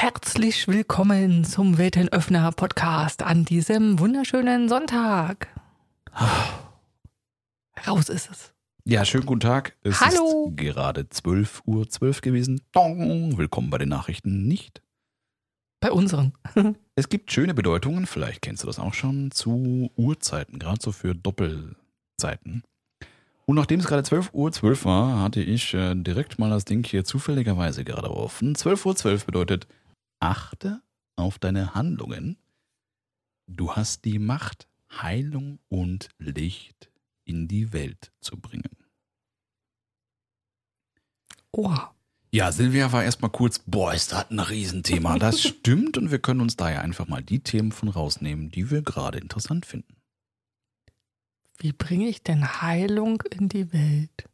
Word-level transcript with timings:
Herzlich 0.00 0.68
willkommen 0.68 1.42
zum 1.42 1.76
Weltenöffner 1.76 2.52
Podcast 2.52 3.24
an 3.24 3.44
diesem 3.44 3.98
wunderschönen 3.98 4.68
Sonntag. 4.68 5.48
Raus 7.84 8.08
ist 8.08 8.30
es. 8.30 8.52
Ja, 8.84 9.04
schönen 9.04 9.26
guten 9.26 9.40
Tag. 9.40 9.74
Es 9.82 10.00
Hallo. 10.00 10.50
ist 10.50 10.56
gerade 10.56 11.00
12.12 11.00 11.62
Uhr 11.64 11.88
12 11.88 12.20
gewesen. 12.20 12.60
Dong. 12.70 13.38
Willkommen 13.38 13.70
bei 13.70 13.78
den 13.78 13.88
Nachrichten 13.88 14.46
nicht. 14.46 14.82
Bei 15.80 15.90
unseren. 15.90 16.32
Es 16.94 17.08
gibt 17.08 17.32
schöne 17.32 17.54
Bedeutungen, 17.54 18.06
vielleicht 18.06 18.42
kennst 18.42 18.62
du 18.62 18.68
das 18.68 18.78
auch 18.78 18.94
schon, 18.94 19.32
zu 19.32 19.90
Uhrzeiten, 19.96 20.60
gerade 20.60 20.78
so 20.80 20.92
für 20.92 21.16
Doppelzeiten. 21.16 22.62
Und 23.46 23.56
nachdem 23.56 23.80
es 23.80 23.86
gerade 23.86 24.02
12.12 24.02 24.32
Uhr 24.32 24.52
12 24.52 24.84
war, 24.84 25.22
hatte 25.22 25.40
ich 25.40 25.74
äh, 25.74 25.96
direkt 25.96 26.38
mal 26.38 26.50
das 26.50 26.64
Ding 26.66 26.86
hier 26.86 27.04
zufälligerweise 27.04 27.82
gerade 27.82 28.10
offen. 28.10 28.54
12.12 28.54 28.86
Uhr 28.86 28.96
12 28.96 29.26
bedeutet, 29.26 29.66
achte 30.20 30.82
auf 31.16 31.38
deine 31.38 31.74
Handlungen. 31.74 32.38
Du 33.46 33.72
hast 33.72 34.04
die 34.04 34.18
Macht, 34.18 34.68
Heilung 34.90 35.58
und 35.68 36.08
Licht 36.18 36.90
in 37.24 37.48
die 37.48 37.72
Welt 37.72 38.12
zu 38.20 38.38
bringen. 38.38 38.76
Oha. 41.52 41.94
Ja, 42.30 42.52
Silvia 42.52 42.92
war 42.92 43.04
erstmal 43.04 43.30
kurz, 43.30 43.58
boah, 43.58 43.94
ist 43.94 44.12
das 44.12 44.30
ein 44.30 44.38
Riesenthema. 44.38 45.18
Das 45.18 45.40
stimmt 45.42 45.96
und 45.96 46.10
wir 46.10 46.18
können 46.18 46.40
uns 46.40 46.56
da 46.56 46.70
ja 46.70 46.80
einfach 46.82 47.08
mal 47.08 47.22
die 47.22 47.40
Themen 47.40 47.72
von 47.72 47.88
rausnehmen, 47.88 48.50
die 48.50 48.70
wir 48.70 48.82
gerade 48.82 49.18
interessant 49.18 49.64
finden. 49.64 49.96
Wie 51.56 51.72
bringe 51.72 52.08
ich 52.08 52.22
denn 52.22 52.60
Heilung 52.62 53.22
in 53.30 53.48
die 53.48 53.72
Welt? 53.72 54.28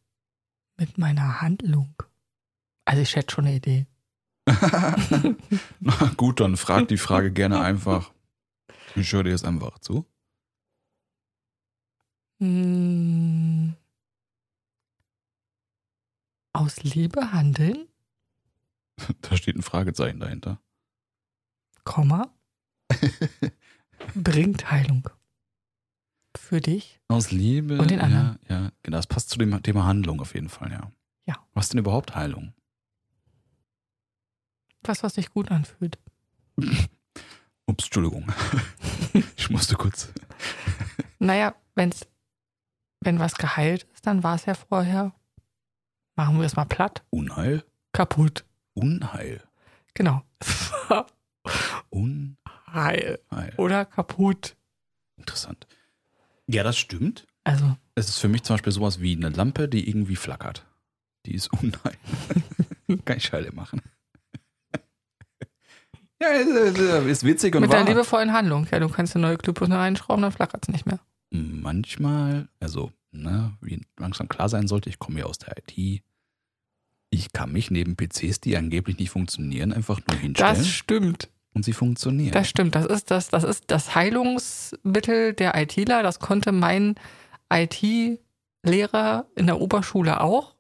Mit 0.77 0.98
meiner 0.98 1.41
Handlung. 1.41 1.94
Also 2.84 3.00
ich 3.00 3.14
hätte 3.14 3.32
schon 3.32 3.46
eine 3.46 3.56
Idee. 3.56 3.86
Na 5.80 6.12
gut, 6.16 6.40
dann 6.40 6.56
frag 6.56 6.88
die 6.88 6.98
Frage 6.98 7.30
gerne 7.32 7.60
einfach. 7.60 8.12
Ich 8.96 9.12
höre 9.12 9.24
dir 9.24 9.30
jetzt 9.30 9.44
einfach 9.44 9.78
zu. 9.78 10.06
Hm. 12.41 13.75
Aus 16.52 16.82
Liebe 16.82 17.32
handeln, 17.32 17.88
Da 19.22 19.36
steht 19.36 19.56
ein 19.56 19.62
Fragezeichen 19.62 20.20
dahinter. 20.20 20.60
Komma, 21.84 22.32
bringt 24.14 24.70
Heilung. 24.70 25.08
Für 26.36 26.60
dich. 26.60 27.00
Aus 27.08 27.30
Liebe. 27.30 27.78
Und 27.78 27.91
den 27.91 28.00
anderen. 28.00 28.38
Ja, 28.48 28.62
ja, 28.62 28.72
genau. 28.82 28.97
Das 28.97 29.06
passt 29.06 29.30
zu 29.30 29.38
dem 29.38 29.62
Thema 29.62 29.84
Handlung 29.84 30.20
auf 30.20 30.34
jeden 30.34 30.48
Fall, 30.48 30.72
ja. 30.72 30.91
Ja. 31.27 31.36
Was 31.52 31.69
denn 31.69 31.78
überhaupt 31.78 32.14
Heilung? 32.14 32.55
Was, 34.84 35.02
was 35.02 35.14
sich 35.14 35.30
gut 35.30 35.50
anfühlt. 35.50 35.98
Ups, 37.66 37.84
Entschuldigung. 37.86 38.30
ich 39.36 39.50
musste 39.50 39.76
kurz. 39.76 40.12
Naja, 41.18 41.54
wenn's, 41.74 42.06
wenn 43.00 43.18
was 43.18 43.34
geheilt 43.34 43.84
ist, 43.94 44.06
dann 44.06 44.22
war 44.22 44.34
es 44.34 44.44
ja 44.44 44.54
vorher, 44.54 45.12
machen 46.16 46.38
wir 46.38 46.44
es 46.44 46.56
mal 46.56 46.66
platt, 46.66 47.02
Unheil? 47.10 47.64
kaputt. 47.92 48.44
Unheil. 48.74 49.42
Genau. 49.94 50.22
Unheil. 51.91 53.19
Heil. 53.30 53.52
Oder 53.56 53.84
kaputt. 53.84 54.56
Interessant. 55.16 55.66
Ja, 56.46 56.62
das 56.62 56.76
stimmt. 56.76 57.26
Also, 57.44 57.76
Es 57.94 58.08
ist 58.08 58.19
für 58.19 58.28
mich 58.28 58.42
zum 58.42 58.54
Beispiel 58.54 58.72
sowas 58.72 59.00
wie 59.00 59.14
eine 59.16 59.28
Lampe, 59.28 59.69
die 59.69 59.88
irgendwie 59.88 60.16
flackert. 60.16 60.66
Die 61.24 61.34
ist 61.34 61.52
unheil. 61.52 61.96
Kann 63.04 63.16
ich 63.16 63.24
Scheile 63.24 63.52
machen. 63.52 63.80
Ja, 66.33 66.98
ist, 67.00 67.25
witzig 67.25 67.55
und 67.55 67.62
mit 67.62 67.70
wahr. 67.70 67.84
der 67.84 67.94
liebevollen 67.94 68.33
Handlung. 68.33 68.67
Ja, 68.70 68.78
du 68.80 68.89
kannst 68.89 69.14
eine 69.14 69.27
neue 69.27 69.36
Glühbirne 69.39 69.78
reinschrauben, 69.78 70.22
dann 70.22 70.33
flackert 70.33 70.64
es 70.64 70.72
nicht 70.72 70.86
mehr. 70.86 71.00
Manchmal, 71.31 72.48
also, 72.61 72.92
ne, 73.10 73.53
wie 73.60 73.81
langsam 73.98 74.28
klar 74.28 74.48
sein 74.48 74.69
sollte, 74.69 74.88
ich 74.88 74.98
komme 74.98 75.21
ja 75.21 75.26
aus 75.26 75.38
der 75.38 75.56
IT. 75.59 76.03
Ich 77.10 77.32
kann 77.32 77.53
mich 77.53 77.71
neben 77.71 77.97
PCs, 77.97 78.41
die 78.41 78.56
angeblich 78.56 78.98
nicht 78.98 79.10
funktionieren, 79.10 79.72
einfach 79.72 80.00
nur 80.09 80.19
hinstellen 80.19 80.56
Das 80.56 80.69
stimmt. 80.69 81.31
und 81.53 81.65
sie 81.65 81.72
funktionieren. 81.72 82.32
Das 82.32 82.48
stimmt. 82.48 82.75
Das 82.75 82.87
ist 82.87 83.10
das, 83.10 83.28
das 83.28 83.44
ist 83.44 83.65
das 83.69 83.94
Heilungsmittel 83.94 85.32
der 85.32 85.54
ITler. 85.56 86.03
Das 86.03 86.19
konnte 86.19 86.50
mein 86.53 86.97
IT-Lehrer 87.53 89.27
in 89.37 89.47
der 89.47 89.60
Oberschule 89.60 90.21
auch. 90.21 90.54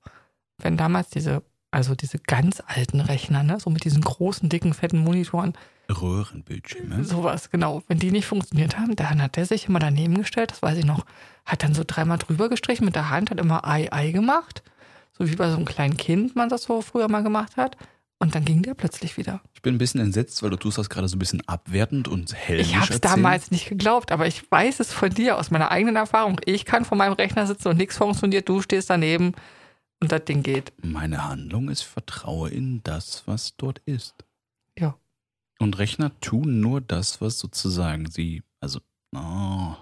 Wenn 0.58 0.76
damals 0.76 1.08
diese, 1.10 1.42
also 1.74 1.94
diese 1.94 2.18
ganz 2.18 2.62
alten 2.66 3.00
Rechner, 3.00 3.42
ne, 3.42 3.58
so 3.58 3.68
mit 3.68 3.84
diesen 3.84 4.02
großen, 4.02 4.48
dicken, 4.48 4.74
fetten 4.74 4.98
Monitoren, 4.98 5.54
Röhrenbildschirme. 5.90 7.04
sowas, 7.04 7.50
genau. 7.50 7.82
Wenn 7.88 7.98
die 7.98 8.10
nicht 8.10 8.26
funktioniert 8.26 8.78
haben, 8.78 8.96
dann 8.96 9.20
hat 9.20 9.36
der 9.36 9.44
sich 9.44 9.68
immer 9.68 9.80
daneben 9.80 10.16
gestellt, 10.16 10.52
das 10.52 10.62
weiß 10.62 10.78
ich 10.78 10.86
noch, 10.86 11.04
hat 11.44 11.62
dann 11.62 11.74
so 11.74 11.82
dreimal 11.86 12.18
drüber 12.18 12.48
gestrichen 12.48 12.84
mit 12.84 12.94
der 12.94 13.10
Hand, 13.10 13.30
hat 13.30 13.40
immer 13.40 13.66
Ei, 13.66 13.92
Ei 13.92 14.12
gemacht. 14.12 14.62
So 15.16 15.28
wie 15.28 15.36
bei 15.36 15.50
so 15.50 15.56
einem 15.56 15.66
kleinen 15.66 15.96
Kind 15.96 16.34
man 16.34 16.48
das 16.48 16.62
so 16.62 16.80
früher 16.80 17.08
mal 17.08 17.22
gemacht 17.22 17.56
hat. 17.56 17.76
Und 18.18 18.34
dann 18.34 18.44
ging 18.44 18.62
der 18.62 18.74
plötzlich 18.74 19.16
wieder. 19.16 19.40
Ich 19.52 19.60
bin 19.60 19.74
ein 19.74 19.78
bisschen 19.78 20.00
entsetzt, 20.00 20.42
weil 20.42 20.50
du 20.50 20.56
tust 20.56 20.78
das 20.78 20.88
gerade 20.88 21.08
so 21.08 21.16
ein 21.16 21.18
bisschen 21.18 21.46
abwertend 21.46 22.08
und 22.08 22.32
hellmisch 22.34 22.68
Ich 22.68 22.76
habe 22.76 22.94
es 22.94 23.00
damals 23.00 23.50
nicht 23.50 23.68
geglaubt, 23.68 24.12
aber 24.12 24.26
ich 24.26 24.50
weiß 24.50 24.80
es 24.80 24.92
von 24.92 25.10
dir 25.10 25.36
aus 25.36 25.50
meiner 25.50 25.70
eigenen 25.70 25.96
Erfahrung. 25.96 26.40
Ich 26.46 26.64
kann 26.64 26.84
vor 26.84 26.96
meinem 26.96 27.12
Rechner 27.12 27.46
sitzen 27.46 27.68
und 27.68 27.76
nichts 27.76 27.98
funktioniert, 27.98 28.48
du 28.48 28.62
stehst 28.62 28.88
daneben 28.88 29.34
und 30.04 30.12
das 30.12 30.24
Ding 30.24 30.42
geht. 30.42 30.72
Meine 30.82 31.28
Handlung 31.28 31.68
ist 31.68 31.82
Vertraue 31.82 32.50
in 32.50 32.82
das, 32.84 33.26
was 33.26 33.56
dort 33.56 33.80
ist. 33.86 34.14
Ja. 34.78 34.96
Und 35.58 35.78
Rechner 35.78 36.18
tun 36.20 36.60
nur 36.60 36.80
das, 36.80 37.20
was 37.20 37.38
sozusagen 37.38 38.10
sie, 38.10 38.42
also, 38.60 38.80
oh, 39.14 39.74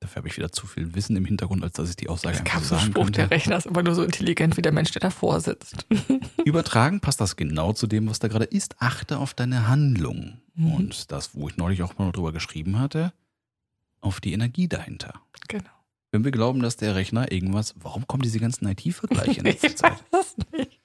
dafür 0.00 0.16
habe 0.16 0.28
ich 0.28 0.36
wieder 0.36 0.52
zu 0.52 0.66
viel 0.66 0.94
Wissen 0.94 1.16
im 1.16 1.24
Hintergrund, 1.24 1.62
als 1.62 1.74
dass 1.74 1.90
ich 1.90 1.96
die 1.96 2.08
Aussage 2.08 2.36
Es 2.36 2.40
einfach 2.40 2.62
so 2.62 2.74
sagen 2.76 2.86
Spruch, 2.86 3.10
der 3.10 3.24
könnte. 3.24 3.34
Rechner 3.34 3.56
ist 3.56 3.66
immer 3.66 3.82
nur 3.82 3.94
so 3.94 4.02
intelligent 4.02 4.56
wie 4.56 4.62
der 4.62 4.72
Mensch, 4.72 4.92
der 4.92 5.00
davor 5.00 5.40
sitzt. 5.40 5.86
Übertragen 6.44 7.00
passt 7.00 7.20
das 7.20 7.36
genau 7.36 7.72
zu 7.72 7.86
dem, 7.86 8.08
was 8.08 8.18
da 8.18 8.28
gerade 8.28 8.46
ist. 8.46 8.80
Achte 8.80 9.18
auf 9.18 9.34
deine 9.34 9.68
Handlung. 9.68 10.40
Mhm. 10.54 10.72
Und 10.72 11.12
das, 11.12 11.34
wo 11.34 11.48
ich 11.48 11.56
neulich 11.56 11.82
auch 11.82 11.98
mal 11.98 12.12
drüber 12.12 12.32
geschrieben 12.32 12.78
hatte, 12.78 13.12
auf 14.00 14.20
die 14.20 14.32
Energie 14.32 14.68
dahinter. 14.68 15.14
Genau. 15.48 15.70
Wenn 16.12 16.24
wir 16.24 16.32
glauben, 16.32 16.60
dass 16.60 16.76
der 16.76 16.94
Rechner 16.96 17.30
irgendwas, 17.30 17.74
warum 17.78 18.06
kommen 18.06 18.22
diese 18.22 18.40
ganzen 18.40 18.66
IT-Vergleiche 18.66 19.40
in 19.40 19.46
letzter 19.46 19.66
Ich 19.68 19.76
Zeit? 19.76 20.04
weiß 20.12 20.36
es 20.38 20.52
nicht. 20.52 20.80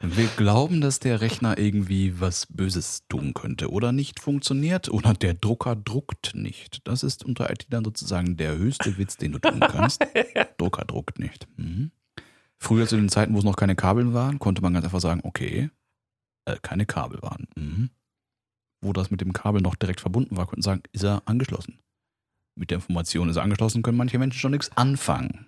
Wenn 0.00 0.16
wir 0.16 0.26
glauben, 0.36 0.80
dass 0.80 1.00
der 1.00 1.20
Rechner 1.20 1.58
irgendwie 1.58 2.20
was 2.20 2.46
Böses 2.46 3.02
tun 3.08 3.34
könnte 3.34 3.70
oder 3.70 3.90
nicht 3.90 4.20
funktioniert 4.20 4.88
oder 4.88 5.12
der 5.12 5.34
Drucker 5.34 5.74
druckt 5.74 6.34
nicht. 6.36 6.86
Das 6.86 7.02
ist 7.02 7.24
unter 7.24 7.50
IT 7.50 7.66
dann 7.70 7.84
sozusagen 7.84 8.36
der 8.36 8.56
höchste 8.56 8.96
Witz, 8.96 9.16
den 9.16 9.32
du 9.32 9.38
tun 9.40 9.58
kannst. 9.58 10.00
Drucker 10.58 10.84
druckt 10.84 11.18
nicht. 11.18 11.48
Mhm. 11.56 11.90
Früher 12.58 12.86
zu 12.86 12.96
den 12.96 13.08
Zeiten, 13.08 13.34
wo 13.34 13.38
es 13.38 13.44
noch 13.44 13.56
keine 13.56 13.74
Kabel 13.74 14.14
waren, 14.14 14.38
konnte 14.38 14.62
man 14.62 14.72
ganz 14.72 14.84
einfach 14.84 15.00
sagen, 15.00 15.20
okay, 15.24 15.68
äh, 16.44 16.56
keine 16.62 16.86
Kabel 16.86 17.20
waren. 17.20 17.48
Mhm. 17.56 17.90
Wo 18.80 18.92
das 18.92 19.10
mit 19.10 19.20
dem 19.20 19.32
Kabel 19.32 19.60
noch 19.60 19.74
direkt 19.74 20.00
verbunden 20.00 20.36
war, 20.36 20.46
konnten 20.46 20.62
sagen, 20.62 20.82
ist 20.92 21.02
er 21.02 21.22
angeschlossen. 21.26 21.80
Mit 22.58 22.70
der 22.70 22.76
Information 22.76 23.28
ist 23.28 23.36
er 23.36 23.42
angeschlossen, 23.42 23.82
können 23.82 23.98
manche 23.98 24.18
Menschen 24.18 24.38
schon 24.38 24.50
nichts 24.50 24.76
anfangen. 24.76 25.46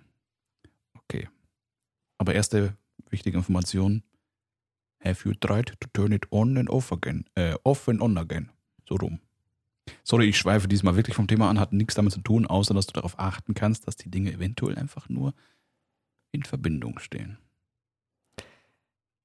Okay. 0.93 1.27
Aber 2.17 2.33
erste 2.33 2.77
wichtige 3.09 3.37
Information, 3.37 4.03
Have 5.03 5.27
you 5.27 5.33
tried 5.33 5.73
to 5.79 5.87
turn 5.93 6.11
it 6.11 6.31
on 6.31 6.57
and 6.57 6.69
off 6.69 6.91
again? 6.91 7.25
Äh, 7.35 7.55
off 7.63 7.87
and 7.89 8.01
on 8.01 8.17
again. 8.17 8.51
So 8.87 8.95
rum. 8.95 9.19
Sorry, 10.03 10.29
ich 10.29 10.37
schweife 10.37 10.67
diesmal 10.67 10.95
wirklich 10.95 11.15
vom 11.15 11.27
Thema 11.27 11.49
an, 11.49 11.59
hat 11.59 11.73
nichts 11.73 11.95
damit 11.95 12.13
zu 12.13 12.21
tun, 12.21 12.45
außer 12.45 12.73
dass 12.73 12.85
du 12.85 12.93
darauf 12.93 13.17
achten 13.17 13.55
kannst, 13.55 13.87
dass 13.87 13.95
die 13.95 14.11
Dinge 14.11 14.31
eventuell 14.31 14.77
einfach 14.77 15.09
nur 15.09 15.33
in 16.31 16.43
Verbindung 16.43 16.99
stehen. 16.99 17.39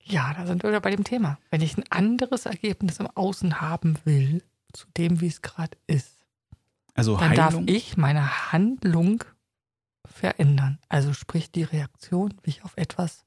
Ja, 0.02 0.32
da 0.34 0.46
sind 0.46 0.62
wir 0.62 0.70
wieder 0.70 0.80
bei 0.80 0.90
dem 0.90 1.04
Thema. 1.04 1.38
Wenn 1.50 1.60
ich 1.60 1.76
ein 1.76 1.84
anderes 1.90 2.46
Ergebnis 2.46 3.00
im 3.00 3.08
Außen 3.08 3.60
haben 3.60 3.98
will, 4.04 4.42
zu 4.72 4.86
dem, 4.96 5.20
wie 5.20 5.26
es 5.26 5.42
gerade 5.42 5.76
ist, 5.86 6.15
Also 6.96 7.16
dann 7.18 7.34
darf 7.34 7.52
Heilung, 7.54 7.68
ich 7.68 7.96
meine 7.96 8.52
Handlung 8.52 9.22
verändern. 10.06 10.78
Also 10.88 11.12
sprich 11.12 11.50
die 11.52 11.62
Reaktion, 11.64 12.34
wie 12.42 12.50
ich 12.50 12.64
auf 12.64 12.76
etwas 12.76 13.24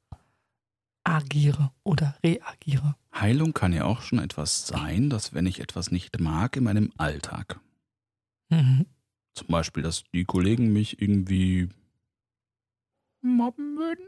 agiere 1.03 1.71
oder 1.83 2.17
reagiere. 2.23 2.95
Heilung 3.13 3.53
kann 3.53 3.73
ja 3.73 3.85
auch 3.85 4.01
schon 4.01 4.19
etwas 4.19 4.67
sein, 4.67 5.09
dass 5.09 5.33
wenn 5.33 5.45
ich 5.45 5.59
etwas 5.59 5.91
nicht 5.91 6.19
mag 6.19 6.55
in 6.57 6.63
meinem 6.63 6.91
Alltag, 6.97 7.59
Mhm. 8.51 8.85
zum 9.35 9.47
Beispiel, 9.47 9.83
dass 9.83 10.03
die 10.13 10.25
Kollegen 10.25 10.73
mich 10.73 11.01
irgendwie 11.01 11.69
mobben 13.21 13.77
würden, 13.77 14.05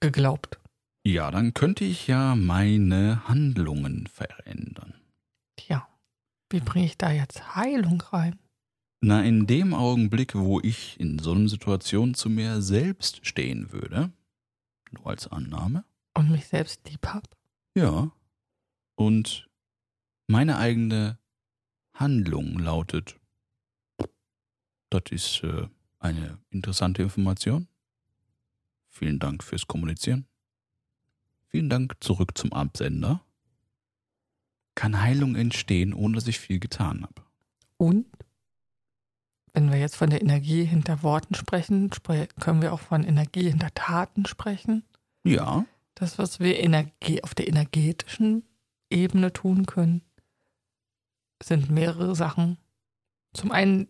Geglaubt. 0.00 0.58
ja, 1.04 1.30
dann 1.30 1.54
könnte 1.54 1.84
ich 1.84 2.06
ja 2.08 2.34
meine 2.34 3.28
Handlungen 3.28 4.06
verändern. 4.08 4.94
Wie 6.50 6.60
bringe 6.60 6.86
ich 6.86 6.96
da 6.96 7.10
jetzt 7.10 7.56
Heilung 7.56 8.00
rein? 8.00 8.38
Na, 9.00 9.22
in 9.22 9.46
dem 9.46 9.74
Augenblick, 9.74 10.34
wo 10.34 10.60
ich 10.60 10.98
in 10.98 11.18
so 11.18 11.32
einer 11.32 11.48
Situation 11.48 12.14
zu 12.14 12.30
mir 12.30 12.62
selbst 12.62 13.26
stehen 13.26 13.72
würde, 13.72 14.12
nur 14.92 15.06
als 15.08 15.26
Annahme, 15.28 15.84
Und 16.14 16.30
mich 16.30 16.46
selbst 16.46 16.88
lieb 16.88 17.06
hab? 17.06 17.28
ja, 17.76 18.10
Und 18.94 19.48
meine 20.28 20.56
eigene 20.56 21.18
Handlung 21.92 22.58
lautet, 22.58 23.18
das 24.90 25.02
ist 25.10 25.42
äh, 25.42 25.68
eine 25.98 26.38
interessante 26.50 27.02
Information. 27.02 27.68
Vielen 28.88 29.18
Dank 29.18 29.42
fürs 29.44 29.66
Kommunizieren. 29.66 30.26
Vielen 31.48 31.68
Dank 31.68 31.96
zurück 32.00 32.36
zum 32.38 32.52
Absender. 32.52 33.22
Kann 34.76 35.02
Heilung 35.02 35.34
entstehen, 35.34 35.92
ohne 35.92 36.14
dass 36.14 36.28
ich 36.28 36.38
viel 36.38 36.60
getan 36.60 37.02
habe. 37.02 37.22
Und 37.76 38.06
wenn 39.52 39.72
wir 39.72 39.78
jetzt 39.78 39.96
von 39.96 40.10
der 40.10 40.20
Energie 40.20 40.64
hinter 40.64 41.02
Worten 41.02 41.34
sprechen, 41.34 41.92
spre 41.92 42.28
können 42.38 42.62
wir 42.62 42.72
auch 42.72 42.80
von 42.80 43.02
Energie 43.02 43.48
hinter 43.48 43.72
Taten 43.74 44.26
sprechen. 44.26 44.84
Ja. 45.24 45.64
Das, 45.94 46.18
was 46.18 46.40
wir 46.40 46.60
Energie 46.60 47.24
auf 47.24 47.34
der 47.34 47.48
energetischen 47.48 48.44
Ebene 48.90 49.32
tun 49.32 49.64
können, 49.66 50.02
sind 51.42 51.70
mehrere 51.70 52.14
Sachen. 52.14 52.58
Zum 53.32 53.50
einen 53.50 53.88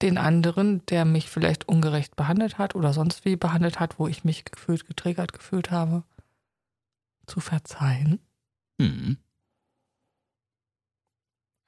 den 0.00 0.18
anderen, 0.18 0.84
der 0.86 1.04
mich 1.04 1.28
vielleicht 1.28 1.68
ungerecht 1.68 2.16
behandelt 2.16 2.58
hat 2.58 2.74
oder 2.74 2.92
sonst 2.92 3.24
wie 3.24 3.36
behandelt 3.36 3.80
hat, 3.80 3.98
wo 3.98 4.08
ich 4.08 4.24
mich 4.24 4.44
gefühlt 4.46 4.86
getriggert 4.86 5.32
gefühlt 5.32 5.70
habe, 5.70 6.04
zu 7.26 7.40
verzeihen. 7.40 8.18
Hm. 8.80 9.18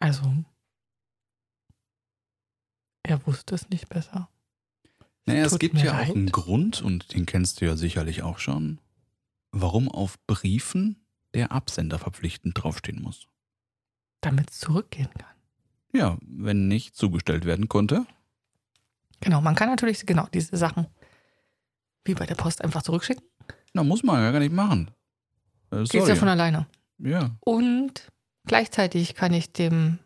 Also, 0.04 0.34
er 3.04 3.26
wusste 3.26 3.54
es 3.54 3.70
nicht 3.70 3.88
besser. 3.88 4.28
Naja, 5.24 5.46
es 5.46 5.58
gibt 5.58 5.78
ja 5.78 5.92
leid. 5.94 6.10
auch 6.10 6.14
einen 6.14 6.30
Grund, 6.30 6.82
und 6.82 7.14
den 7.14 7.24
kennst 7.24 7.62
du 7.62 7.64
ja 7.64 7.74
sicherlich 7.74 8.22
auch 8.22 8.38
schon, 8.38 8.82
warum 9.50 9.88
auf 9.90 10.18
Briefen 10.26 11.06
der 11.32 11.52
Absender 11.52 11.98
verpflichtend 11.98 12.62
draufstehen 12.62 13.00
muss. 13.00 13.28
Damit 14.20 14.50
es 14.50 14.58
zurückgehen 14.58 15.08
kann. 15.18 15.34
Ja, 15.94 16.18
wenn 16.20 16.68
nicht 16.68 16.94
zugestellt 16.96 17.46
werden 17.46 17.68
konnte. 17.68 18.04
Genau, 19.20 19.40
man 19.40 19.54
kann 19.54 19.70
natürlich 19.70 20.04
genau 20.04 20.28
diese 20.34 20.58
Sachen 20.58 20.86
wie 22.04 22.12
bei 22.12 22.26
der 22.26 22.34
Post 22.34 22.60
einfach 22.62 22.82
zurückschicken. 22.82 23.24
Na, 23.72 23.82
muss 23.82 24.02
man 24.02 24.22
ja 24.22 24.30
gar 24.32 24.40
nicht 24.40 24.52
machen. 24.52 24.90
Äh, 25.70 25.84
Geht's 25.84 26.08
ja 26.08 26.14
von 26.14 26.28
alleine. 26.28 26.66
ja. 26.98 27.34
Und 27.40 28.12
gleichzeitig 28.46 29.14
kann 29.14 29.32
ich 29.32 29.52
dem 29.52 29.98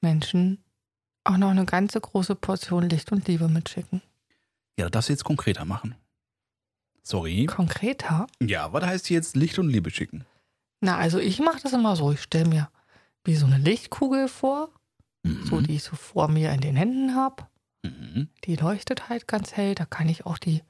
Menschen 0.00 0.62
auch 1.24 1.36
noch 1.36 1.50
eine 1.50 1.64
ganze 1.66 2.00
große 2.00 2.34
Portion 2.34 2.88
Licht 2.88 3.12
und 3.12 3.28
Liebe 3.28 3.48
mitschicken. 3.48 4.02
ja, 4.78 4.88
das 4.90 5.08
jetzt 5.08 5.24
konkreter 5.24 5.64
machen. 5.64 5.94
Sorry. 7.04 7.46
Konkreter? 7.46 8.26
Ja, 8.40 8.72
was 8.72 8.84
heißt 8.84 9.10
jetzt 9.10 9.36
Licht 9.36 9.58
und 9.58 9.68
Liebe 9.68 9.90
schicken? 9.90 10.24
Na, 10.80 10.96
also 10.98 11.18
ich 11.18 11.40
mache 11.40 11.60
das 11.62 11.72
immer 11.72 11.96
so. 11.96 12.12
Ich 12.12 12.22
stelle 12.22 12.48
mir 12.48 12.70
wie 13.24 13.36
so 13.36 13.46
eine 13.46 13.58
Lichtkugel 13.58 14.28
vor, 14.28 14.70
Mhm. 15.24 15.46
so 15.46 15.60
die 15.60 15.76
ich 15.76 15.84
so 15.84 15.94
vor 15.94 16.26
mir 16.28 16.50
in 16.52 16.60
den 16.60 16.74
Händen 16.74 17.14
habe. 17.14 17.46
Mhm. 17.84 18.28
Die 18.44 18.56
leuchtet 18.56 19.08
halt 19.08 19.28
ganz 19.28 19.52
hell. 19.52 19.76
Da 19.76 19.84
kann 19.84 20.08
ich 20.08 20.26
auch 20.26 20.38
die, 20.38 20.62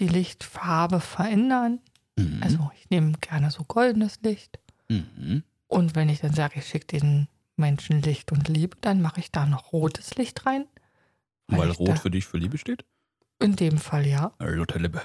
die 0.00 0.08
Lichtfarbe 0.08 0.98
verändern. 1.00 1.80
Mhm. 2.16 2.40
Also 2.42 2.70
ich 2.76 2.90
nehme 2.90 3.12
gerne 3.20 3.52
so 3.52 3.62
goldenes 3.64 4.20
Licht. 4.22 4.58
Mhm. 4.88 5.42
Und 5.66 5.94
wenn 5.94 6.08
ich 6.08 6.20
dann 6.20 6.34
sage, 6.34 6.60
ich 6.60 6.66
schicke 6.66 6.98
den 6.98 7.28
Menschen 7.56 8.02
Licht 8.02 8.32
und 8.32 8.48
Liebe, 8.48 8.76
dann 8.80 9.00
mache 9.00 9.20
ich 9.20 9.30
da 9.32 9.46
noch 9.46 9.72
rotes 9.72 10.16
Licht 10.16 10.46
rein. 10.46 10.66
Weil 11.46 11.70
ich 11.70 11.78
Rot 11.78 11.98
für 11.98 12.10
dich 12.10 12.26
für 12.26 12.38
Liebe 12.38 12.58
steht? 12.58 12.84
In 13.38 13.56
dem 13.56 13.78
Fall 13.78 14.06
ja. 14.06 14.32
Rote 14.40 14.78
Liebe. 14.78 15.02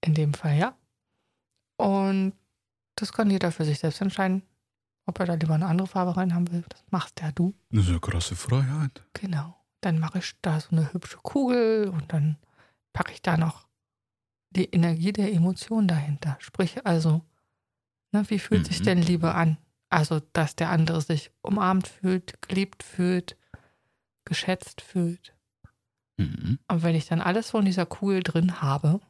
In 0.00 0.14
dem 0.14 0.34
Fall 0.34 0.56
ja. 0.56 0.76
Und 1.76 2.34
das 2.96 3.12
kann 3.12 3.30
jeder 3.30 3.50
für 3.50 3.64
sich 3.64 3.78
selbst 3.78 4.00
entscheiden, 4.00 4.42
ob 5.06 5.18
er 5.18 5.26
da 5.26 5.34
lieber 5.34 5.54
eine 5.54 5.66
andere 5.66 5.88
Farbe 5.88 6.16
rein 6.16 6.34
haben 6.34 6.50
will. 6.52 6.64
Das 6.68 6.84
machst 6.90 7.20
ja 7.20 7.32
du. 7.32 7.54
Das 7.70 7.84
ist 7.84 7.90
eine 7.90 8.00
krasse 8.00 8.36
Freiheit. 8.36 9.04
Genau. 9.14 9.56
Dann 9.80 9.98
mache 9.98 10.18
ich 10.18 10.34
da 10.42 10.60
so 10.60 10.68
eine 10.70 10.92
hübsche 10.92 11.18
Kugel 11.22 11.88
und 11.88 12.12
dann 12.12 12.36
packe 12.92 13.12
ich 13.12 13.22
da 13.22 13.36
noch 13.36 13.66
die 14.50 14.66
Energie 14.66 15.12
der 15.12 15.32
Emotion 15.32 15.88
dahinter. 15.88 16.36
Sprich 16.38 16.86
also, 16.86 17.24
ne, 18.12 18.28
wie 18.28 18.38
fühlt 18.38 18.66
sich 18.66 18.80
Mhm. 18.80 18.84
denn 18.84 19.02
Liebe 19.02 19.34
an? 19.34 19.58
Also, 19.90 20.20
dass 20.32 20.56
der 20.56 20.70
andere 20.70 21.00
sich 21.02 21.30
umarmt 21.42 21.86
fühlt, 21.88 22.40
geliebt 22.42 22.82
fühlt, 22.82 23.36
geschätzt 24.24 24.80
fühlt. 24.80 25.34
Mhm. 26.16 26.58
Und 26.68 26.82
wenn 26.82 26.94
ich 26.94 27.06
dann 27.06 27.20
alles 27.20 27.50
von 27.50 27.64
dieser 27.64 27.84
Kugel 27.86 28.22
drin 28.22 28.62
habe, 28.62 29.00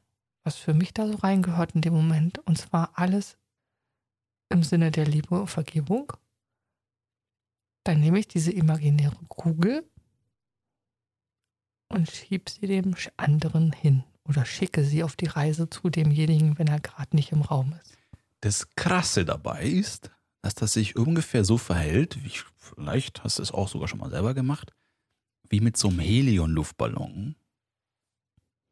was 0.45 0.57
für 0.57 0.75
mich 0.75 0.93
da 0.93 1.07
so 1.07 1.15
reingehört 1.17 1.75
in 1.75 1.83
dem 1.83 1.95
Moment, 1.95 2.39
und 2.41 2.59
zwar 2.59 2.99
alles 2.99 3.39
im 4.49 4.63
Sinne 4.65 4.91
der 4.91 5.07
Liebe 5.07 5.41
und 5.41 5.49
Vergebung, 5.49 6.13
dann 7.85 8.01
nehme 8.01 8.19
ich 8.19 8.29
diese 8.29 8.53
imaginäre 8.53 9.17
Kugel 9.29 9.89
und 11.89 12.11
schiebe 12.11 12.51
sie 12.51 12.67
dem 12.67 12.95
anderen 13.17 13.73
hin 13.73 14.05
oder 14.25 14.45
schicke 14.45 14.85
sie 14.85 15.03
auf 15.05 15.17
die 15.17 15.27
Reise 15.27 15.69
zu 15.69 15.91
demjenigen, 15.91 16.59
wenn 16.59 16.69
er 16.69 16.81
gerade 16.81 17.15
nicht 17.17 17.33
im 17.33 17.43
Raum 17.43 17.75
ist. 17.81 17.99
Das 18.43 18.75
Krasse 18.75 19.25
dabei 19.25 19.65
ist, 19.65 20.11
dass 20.43 20.57
das 20.57 20.73
sich 20.73 20.97
ungefähr 20.97 21.45
so 21.45 21.59
verhält, 21.59 22.19
ich, 22.25 22.43
vielleicht 22.57 23.23
hast 23.23 23.39
du 23.39 23.43
es 23.43 23.53
auch 23.53 23.69
sogar 23.69 23.87
schon 23.87 24.01
mal 24.01 24.11
selber 24.11 24.35
gemacht, 24.35 24.75
wie 25.49 25.61
mit 25.61 25.77
so 25.77 25.89
einem 25.89 26.01
Helion-Luftballon. 26.01 27.37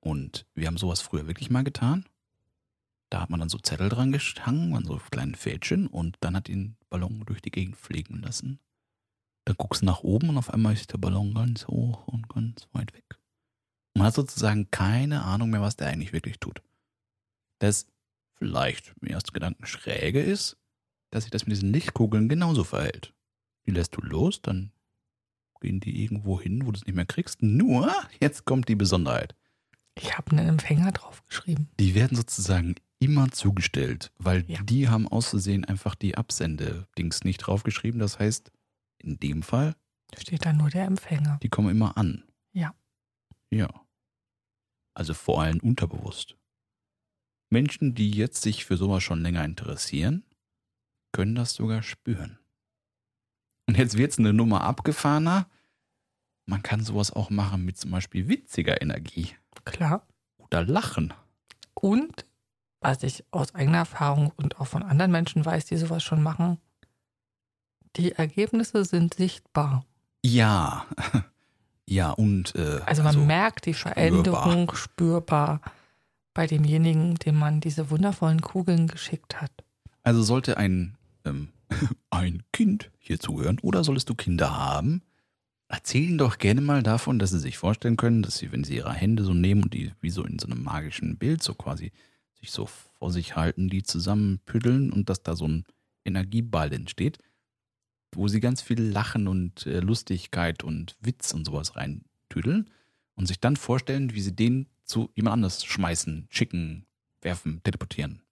Und 0.00 0.46
wir 0.54 0.66
haben 0.66 0.76
sowas 0.76 1.00
früher 1.00 1.28
wirklich 1.28 1.50
mal 1.50 1.62
getan. 1.62 2.04
Da 3.10 3.20
hat 3.20 3.30
man 3.30 3.38
dann 3.38 3.48
so 3.48 3.58
Zettel 3.58 3.88
dran 3.88 4.10
gehangen, 4.10 4.74
an 4.74 4.84
so 4.84 5.00
kleinen 5.10 5.36
Fädchen 5.36 5.86
und 5.86 6.16
dann 6.20 6.34
hat 6.34 6.48
den 6.48 6.76
Ballon 6.88 7.22
durch 7.26 7.40
die 7.40 7.52
Gegend 7.52 7.76
fliegen 7.76 8.22
lassen. 8.22 8.58
Dann 9.44 9.56
guckst 9.56 9.82
du 9.82 9.86
nach 9.86 10.00
oben 10.00 10.30
und 10.30 10.38
auf 10.38 10.50
einmal 10.50 10.72
ist 10.72 10.92
der 10.92 10.98
Ballon 10.98 11.32
ganz 11.32 11.68
hoch 11.68 12.08
und 12.08 12.28
ganz 12.28 12.66
weit 12.72 12.92
weg. 12.92 13.20
Man 13.94 14.06
hat 14.06 14.14
sozusagen 14.14 14.68
keine 14.72 15.22
Ahnung 15.22 15.50
mehr, 15.50 15.60
was 15.60 15.76
der 15.76 15.88
eigentlich 15.88 16.12
wirklich 16.12 16.40
tut. 16.40 16.60
Das 17.60 17.86
vielleicht 18.40 18.94
im 19.00 19.08
ersten 19.08 19.32
Gedanken 19.32 19.66
schräge 19.66 20.20
ist, 20.20 20.56
dass 21.10 21.24
sich 21.24 21.30
das 21.30 21.46
mit 21.46 21.52
diesen 21.56 21.72
Lichtkugeln 21.72 22.28
genauso 22.28 22.64
verhält. 22.64 23.14
Die 23.66 23.70
lässt 23.70 23.94
du 23.96 24.00
los, 24.00 24.42
dann 24.42 24.72
gehen 25.60 25.78
die 25.80 26.02
irgendwo 26.02 26.40
hin, 26.40 26.64
wo 26.66 26.72
du 26.72 26.78
es 26.78 26.86
nicht 26.86 26.94
mehr 26.96 27.04
kriegst. 27.04 27.42
Nur, 27.42 27.92
jetzt 28.20 28.46
kommt 28.46 28.68
die 28.68 28.74
Besonderheit. 28.76 29.36
Ich 29.94 30.16
habe 30.16 30.30
einen 30.32 30.48
Empfänger 30.48 30.90
draufgeschrieben. 30.92 31.68
Die 31.78 31.94
werden 31.94 32.16
sozusagen 32.16 32.76
immer 32.98 33.30
zugestellt, 33.30 34.10
weil 34.16 34.44
Ja. 34.50 34.62
die 34.62 34.88
haben 34.88 35.06
auszusehen 35.06 35.64
einfach 35.66 35.94
die 35.94 36.16
Absende-Dings 36.16 37.24
nicht 37.24 37.38
draufgeschrieben. 37.38 38.00
Das 38.00 38.18
heißt, 38.18 38.50
in 38.98 39.18
dem 39.18 39.42
Fall, 39.42 39.76
steht 40.18 40.46
da 40.46 40.52
nur 40.52 40.70
der 40.70 40.86
Empfänger. 40.86 41.38
die 41.42 41.48
kommen 41.50 41.68
immer 41.70 41.96
an. 41.98 42.24
Ja. 42.52 42.74
Ja. 43.50 43.68
Also 44.94 45.12
vor 45.14 45.42
allem 45.42 45.58
unterbewusst. 45.60 46.36
Menschen, 47.50 47.94
die 47.94 48.10
jetzt 48.10 48.42
sich 48.42 48.64
für 48.64 48.76
sowas 48.76 49.02
schon 49.02 49.22
länger 49.22 49.44
interessieren, 49.44 50.24
können 51.12 51.34
das 51.34 51.54
sogar 51.54 51.82
spüren. 51.82 52.38
Und 53.66 53.76
jetzt 53.76 53.96
wird's 53.96 54.18
eine 54.18 54.32
Nummer 54.32 54.62
abgefahrener. 54.62 55.46
Man 56.46 56.62
kann 56.62 56.82
sowas 56.82 57.12
auch 57.12 57.30
machen 57.30 57.64
mit 57.64 57.76
zum 57.76 57.90
Beispiel 57.90 58.28
witziger 58.28 58.80
Energie 58.80 59.34
Klar. 59.64 60.06
oder 60.38 60.64
Lachen. 60.64 61.12
Und 61.74 62.24
was 62.80 63.02
ich 63.02 63.24
aus 63.30 63.54
eigener 63.54 63.78
Erfahrung 63.78 64.32
und 64.36 64.60
auch 64.60 64.66
von 64.66 64.82
anderen 64.82 65.10
Menschen 65.10 65.44
weiß, 65.44 65.66
die 65.66 65.76
sowas 65.76 66.02
schon 66.02 66.22
machen, 66.22 66.58
die 67.96 68.12
Ergebnisse 68.12 68.84
sind 68.84 69.14
sichtbar. 69.14 69.84
Ja, 70.24 70.86
ja 71.86 72.10
und 72.10 72.54
äh, 72.54 72.80
Also 72.86 73.02
man 73.02 73.26
merkt 73.26 73.66
die 73.66 73.74
Veränderung 73.74 74.74
spürbar 74.74 75.60
bei 76.34 76.46
demjenigen, 76.46 77.14
dem 77.16 77.36
man 77.36 77.60
diese 77.60 77.90
wundervollen 77.90 78.40
Kugeln 78.40 78.86
geschickt 78.86 79.40
hat. 79.40 79.52
Also 80.02 80.22
sollte 80.22 80.56
ein, 80.56 80.96
ähm, 81.24 81.48
ein 82.10 82.42
Kind 82.52 82.90
hier 82.98 83.18
zuhören 83.18 83.58
oder 83.60 83.84
solltest 83.84 84.08
du 84.08 84.14
Kinder 84.14 84.56
haben, 84.56 85.02
erzählen 85.68 86.18
doch 86.18 86.38
gerne 86.38 86.60
mal 86.60 86.82
davon, 86.82 87.18
dass 87.18 87.30
sie 87.30 87.38
sich 87.38 87.58
vorstellen 87.58 87.96
können, 87.96 88.22
dass 88.22 88.38
sie, 88.38 88.52
wenn 88.52 88.64
sie 88.64 88.76
ihre 88.76 88.92
Hände 88.92 89.24
so 89.24 89.34
nehmen 89.34 89.64
und 89.64 89.74
die 89.74 89.92
wie 90.00 90.10
so 90.10 90.24
in 90.24 90.38
so 90.38 90.46
einem 90.46 90.62
magischen 90.62 91.16
Bild 91.16 91.42
so 91.42 91.54
quasi 91.54 91.92
sich 92.40 92.50
so 92.50 92.66
vor 92.66 93.12
sich 93.12 93.36
halten, 93.36 93.68
die 93.68 93.82
zusammenpüddeln 93.82 94.92
und 94.92 95.08
dass 95.08 95.22
da 95.22 95.36
so 95.36 95.46
ein 95.46 95.64
Energieball 96.04 96.72
entsteht, 96.72 97.18
wo 98.12 98.28
sie 98.28 98.40
ganz 98.40 98.62
viel 98.62 98.80
Lachen 98.80 99.28
und 99.28 99.66
äh, 99.66 99.80
Lustigkeit 99.80 100.64
und 100.64 100.96
Witz 101.00 101.32
und 101.32 101.44
sowas 101.44 101.76
reintüdeln 101.76 102.70
und 103.20 103.26
sich 103.26 103.38
dann 103.38 103.56
vorstellen, 103.56 104.14
wie 104.14 104.22
sie 104.22 104.34
den 104.34 104.66
zu 104.82 105.10
jemand 105.14 105.34
anders 105.34 105.62
schmeißen, 105.66 106.26
schicken, 106.30 106.86
werfen, 107.20 107.62
teleportieren. 107.62 108.22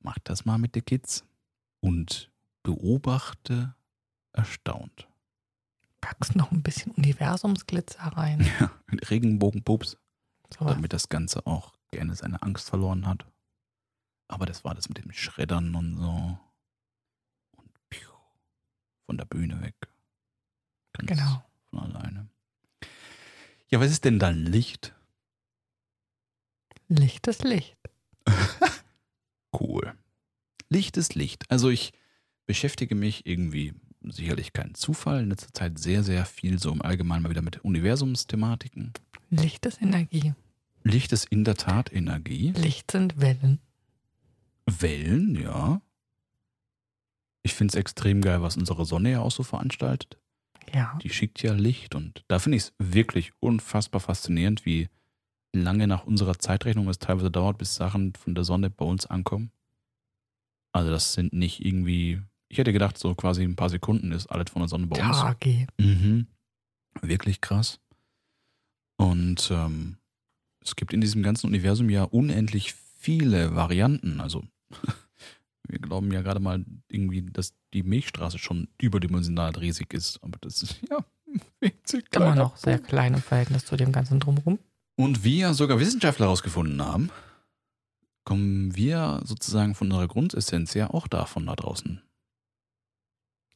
Mach 0.00 0.18
das 0.24 0.44
mal 0.44 0.58
mit 0.58 0.74
den 0.74 0.84
Kids 0.84 1.24
und 1.78 2.32
beobachte 2.64 3.76
erstaunt. 4.32 5.06
Packst 6.00 6.34
noch 6.34 6.50
ein 6.50 6.64
bisschen 6.64 6.90
Universumsglitzer 6.92 8.00
rein. 8.00 8.40
Ja, 8.60 8.72
Regenbogenpups, 9.10 9.96
Sowas. 10.52 10.74
damit 10.74 10.92
das 10.92 11.08
Ganze 11.08 11.46
auch 11.46 11.72
gerne 11.92 12.16
seine 12.16 12.42
Angst 12.42 12.68
verloren 12.68 13.06
hat. 13.06 13.26
Aber 14.26 14.44
das 14.46 14.64
war 14.64 14.74
das 14.74 14.88
mit 14.88 14.98
dem 14.98 15.12
Schreddern 15.12 15.76
und 15.76 15.96
so. 15.98 16.36
Und 17.58 17.70
piu, 17.90 18.10
von 19.06 19.16
der 19.16 19.24
Bühne 19.24 19.60
weg. 19.62 19.76
Ganz 20.94 21.10
Genau. 21.10 21.44
Von 21.70 21.78
alleine. 21.78 22.05
Ja, 23.70 23.80
was 23.80 23.90
ist 23.90 24.04
denn 24.04 24.18
dann 24.18 24.46
Licht? 24.46 24.94
Licht 26.88 27.26
ist 27.26 27.44
Licht. 27.44 27.76
Cool. 29.58 29.94
Licht 30.68 30.98
ist 30.98 31.14
Licht. 31.14 31.50
Also 31.50 31.70
ich 31.70 31.94
beschäftige 32.44 32.94
mich 32.94 33.24
irgendwie, 33.24 33.72
sicherlich 34.02 34.52
kein 34.52 34.74
Zufall, 34.74 35.22
in 35.22 35.30
letzter 35.30 35.52
Zeit 35.54 35.78
sehr, 35.78 36.02
sehr 36.02 36.26
viel 36.26 36.58
so 36.58 36.70
im 36.70 36.82
Allgemeinen 36.82 37.22
mal 37.22 37.30
wieder 37.30 37.40
mit 37.40 37.64
Universumsthematiken. 37.64 38.92
Licht 39.30 39.64
ist 39.64 39.80
Energie. 39.80 40.34
Licht 40.82 41.12
ist 41.12 41.24
in 41.26 41.44
der 41.44 41.54
Tat 41.54 41.90
Energie. 41.92 42.52
Licht 42.52 42.90
sind 42.90 43.18
Wellen. 43.18 43.60
Wellen, 44.66 45.40
ja. 45.40 45.80
Ich 47.42 47.54
finde 47.54 47.72
es 47.72 47.76
extrem 47.76 48.20
geil, 48.20 48.42
was 48.42 48.56
unsere 48.56 48.84
Sonne 48.84 49.12
ja 49.12 49.20
auch 49.20 49.30
so 49.30 49.42
veranstaltet. 49.42 50.18
Ja. 50.74 50.98
Die 51.02 51.10
schickt 51.10 51.42
ja 51.42 51.52
Licht 51.52 51.94
und 51.94 52.24
da 52.28 52.38
finde 52.38 52.56
ich 52.56 52.64
es 52.64 52.74
wirklich 52.78 53.32
unfassbar 53.40 54.00
faszinierend, 54.00 54.66
wie 54.66 54.88
lange 55.52 55.86
nach 55.86 56.04
unserer 56.04 56.38
Zeitrechnung 56.38 56.88
es 56.88 56.98
teilweise 56.98 57.30
dauert, 57.30 57.58
bis 57.58 57.74
Sachen 57.74 58.14
von 58.14 58.34
der 58.34 58.44
Sonne 58.44 58.70
bei 58.70 58.84
uns 58.84 59.06
ankommen. 59.06 59.50
Also 60.72 60.90
das 60.90 61.14
sind 61.14 61.32
nicht 61.32 61.64
irgendwie, 61.64 62.20
ich 62.48 62.58
hätte 62.58 62.72
gedacht, 62.72 62.98
so 62.98 63.14
quasi 63.14 63.42
ein 63.42 63.56
paar 63.56 63.70
Sekunden 63.70 64.12
ist 64.12 64.26
alles 64.26 64.50
von 64.50 64.60
der 64.60 64.68
Sonne 64.68 64.86
bei 64.86 65.02
uns. 65.02 65.18
Tage. 65.18 65.66
Mhm. 65.78 66.26
Wirklich 67.00 67.40
krass. 67.40 67.80
Und 68.98 69.50
ähm, 69.50 69.96
es 70.60 70.76
gibt 70.76 70.92
in 70.92 71.00
diesem 71.00 71.22
ganzen 71.22 71.46
Universum 71.46 71.88
ja 71.90 72.04
unendlich 72.04 72.74
viele 72.74 73.54
Varianten. 73.54 74.20
Also 74.20 74.44
wir 75.68 75.78
glauben 75.78 76.12
ja 76.12 76.22
gerade 76.22 76.40
mal 76.40 76.64
irgendwie, 76.88 77.22
dass 77.22 77.54
die 77.74 77.82
Milchstraße 77.82 78.38
schon 78.38 78.68
überdimensional 78.80 79.50
riesig 79.52 79.92
ist. 79.94 80.22
Aber 80.22 80.38
das 80.40 80.62
ist 80.62 80.80
ja 80.88 80.98
Immer 82.12 82.34
noch 82.34 82.56
sehr 82.56 82.76
Punkt. 82.76 82.88
klein 82.88 83.14
im 83.14 83.22
Verhältnis 83.22 83.64
zu 83.64 83.76
dem 83.76 83.92
ganzen 83.92 84.20
Drumherum. 84.20 84.58
Und 84.96 85.24
wie 85.24 85.38
ja 85.38 85.52
sogar 85.54 85.78
Wissenschaftler 85.78 86.26
herausgefunden 86.26 86.82
haben, 86.82 87.10
kommen 88.24 88.74
wir 88.74 89.20
sozusagen 89.24 89.74
von 89.74 89.88
unserer 89.88 90.08
Grundessenz 90.08 90.74
ja 90.74 90.90
auch 90.90 91.06
davon 91.06 91.46
da 91.46 91.54
draußen. 91.54 92.02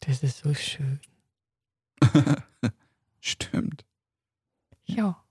Das 0.00 0.22
ist 0.22 0.38
so 0.38 0.54
schön. 0.54 1.00
Stimmt. 3.20 3.84
Ja. 4.84 5.22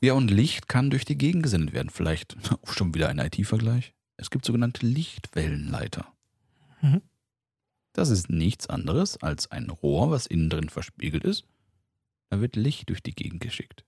Ja, 0.00 0.12
und 0.14 0.30
Licht 0.30 0.68
kann 0.68 0.90
durch 0.90 1.04
die 1.04 1.18
Gegend 1.18 1.42
gesendet 1.42 1.74
werden. 1.74 1.90
Vielleicht 1.90 2.36
auch 2.62 2.72
schon 2.72 2.94
wieder 2.94 3.08
ein 3.08 3.18
IT-Vergleich. 3.18 3.94
Es 4.18 4.30
gibt 4.30 4.44
sogenannte 4.44 4.84
Lichtwellenleiter. 4.84 6.12
Mhm. 6.82 7.00
Das 7.94 8.10
ist 8.10 8.28
nichts 8.28 8.68
anderes 8.68 9.16
als 9.22 9.50
ein 9.50 9.70
Rohr, 9.70 10.10
was 10.10 10.26
innen 10.26 10.50
drin 10.50 10.68
verspiegelt 10.68 11.24
ist. 11.24 11.44
Da 12.30 12.40
wird 12.40 12.56
Licht 12.56 12.90
durch 12.90 13.02
die 13.02 13.14
Gegend 13.14 13.40
geschickt. 13.40 13.84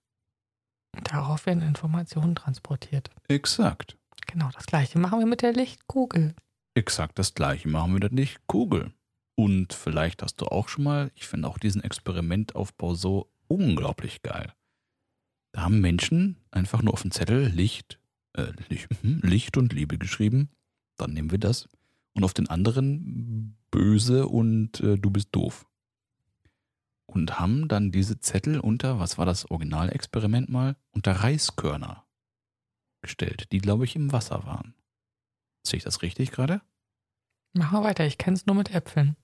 Darauf 1.05 1.47
werden 1.47 1.63
Informationen 1.63 2.35
transportiert. 2.35 3.11
Exakt. 3.29 3.97
Genau, 4.27 4.49
das 4.55 4.67
gleiche 4.67 4.99
machen 4.99 5.19
wir 5.19 5.27
mit 5.27 5.43
der 5.43 5.53
Lichtkugel. 5.53 6.35
Exakt 6.75 7.19
das 7.19 7.35
gleiche 7.35 7.69
machen 7.69 7.91
wir 7.91 7.95
mit 7.95 8.03
der 8.05 8.11
Lichtkugel. 8.11 8.93
Und 9.37 9.73
vielleicht 9.73 10.23
hast 10.23 10.41
du 10.41 10.47
auch 10.47 10.69
schon 10.69 10.85
mal, 10.85 11.11
ich 11.15 11.27
finde 11.27 11.49
auch 11.49 11.59
diesen 11.59 11.83
Experimentaufbau 11.83 12.95
so 12.95 13.31
unglaublich 13.49 14.23
geil. 14.23 14.53
Da 15.53 15.63
haben 15.63 15.81
Menschen 15.81 16.37
einfach 16.51 16.83
nur 16.83 16.93
auf 16.95 17.03
den 17.03 17.11
Zettel 17.11 17.47
Licht, 17.47 18.00
äh, 18.35 18.53
Licht, 18.69 18.89
hm, 19.03 19.21
Licht 19.23 19.57
und 19.57 19.73
Liebe 19.73 19.99
geschrieben. 19.99 20.51
Dann 20.97 21.13
nehmen 21.13 21.31
wir 21.31 21.39
das. 21.39 21.69
Und 22.15 22.25
auf 22.25 22.35
den 22.35 22.49
anderen 22.49 23.57
böse 23.71 24.27
und 24.29 24.81
äh, 24.81 24.99
du 24.99 25.11
bist 25.11 25.29
doof. 25.33 25.67
Und 27.07 27.41
haben 27.41 27.67
dann 27.69 27.91
diese 27.91 28.21
Zettel 28.21 28.61
unter, 28.61 29.01
was 29.01 29.19
war 29.19 29.27
das 29.27 29.51
Originalexperiment 29.51 30.49
mal, 30.49 30.77
unter 30.93 31.13
Reiskörner 31.13 32.05
gestellt, 33.03 33.51
die, 33.53 33.59
glaube 33.59 33.85
ich, 33.85 33.97
im 33.97 34.13
Wasser 34.13 34.45
waren. 34.45 34.75
Sehe 35.67 35.79
ich 35.79 35.85
das 35.85 36.03
richtig 36.03 36.31
gerade? 36.31 36.61
Machen 37.53 37.79
wir 37.81 37.85
weiter. 37.85 38.07
Ich 38.07 38.19
kenne 38.19 38.37
es 38.37 38.47
nur 38.47 38.55
mit 38.55 38.73
Äpfeln. 38.75 39.17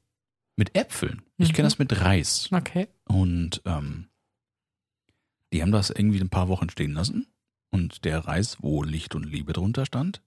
Mit 0.57 0.75
Äpfeln. 0.75 1.23
Ich 1.37 1.51
Mhm. 1.51 1.53
kenne 1.53 1.67
das 1.67 1.79
mit 1.79 2.01
Reis. 2.01 2.49
Okay. 2.53 2.89
Und 3.05 3.63
ähm, 3.67 4.09
die 5.53 5.63
haben 5.63 5.71
das 5.73 5.91
irgendwie 5.91 6.21
ein 6.21 6.31
paar 6.31 6.49
Wochen 6.49 6.71
stehen 6.71 6.93
lassen. 6.93 7.27
Und 7.77 8.07
der 8.07 8.21
Reis, 8.21 8.57
wo 8.63 8.83
Licht 8.83 9.15
und 9.15 9.25
Liebe 9.25 9.53
drunter 9.53 9.85
stand, 9.85 10.23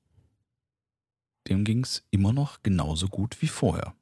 dem 1.47 1.63
ging 1.63 1.83
es 1.83 2.03
immer 2.11 2.31
noch 2.31 2.61
genauso 2.61 3.07
gut 3.07 3.41
wie 3.41 3.47
vorher. 3.47 3.95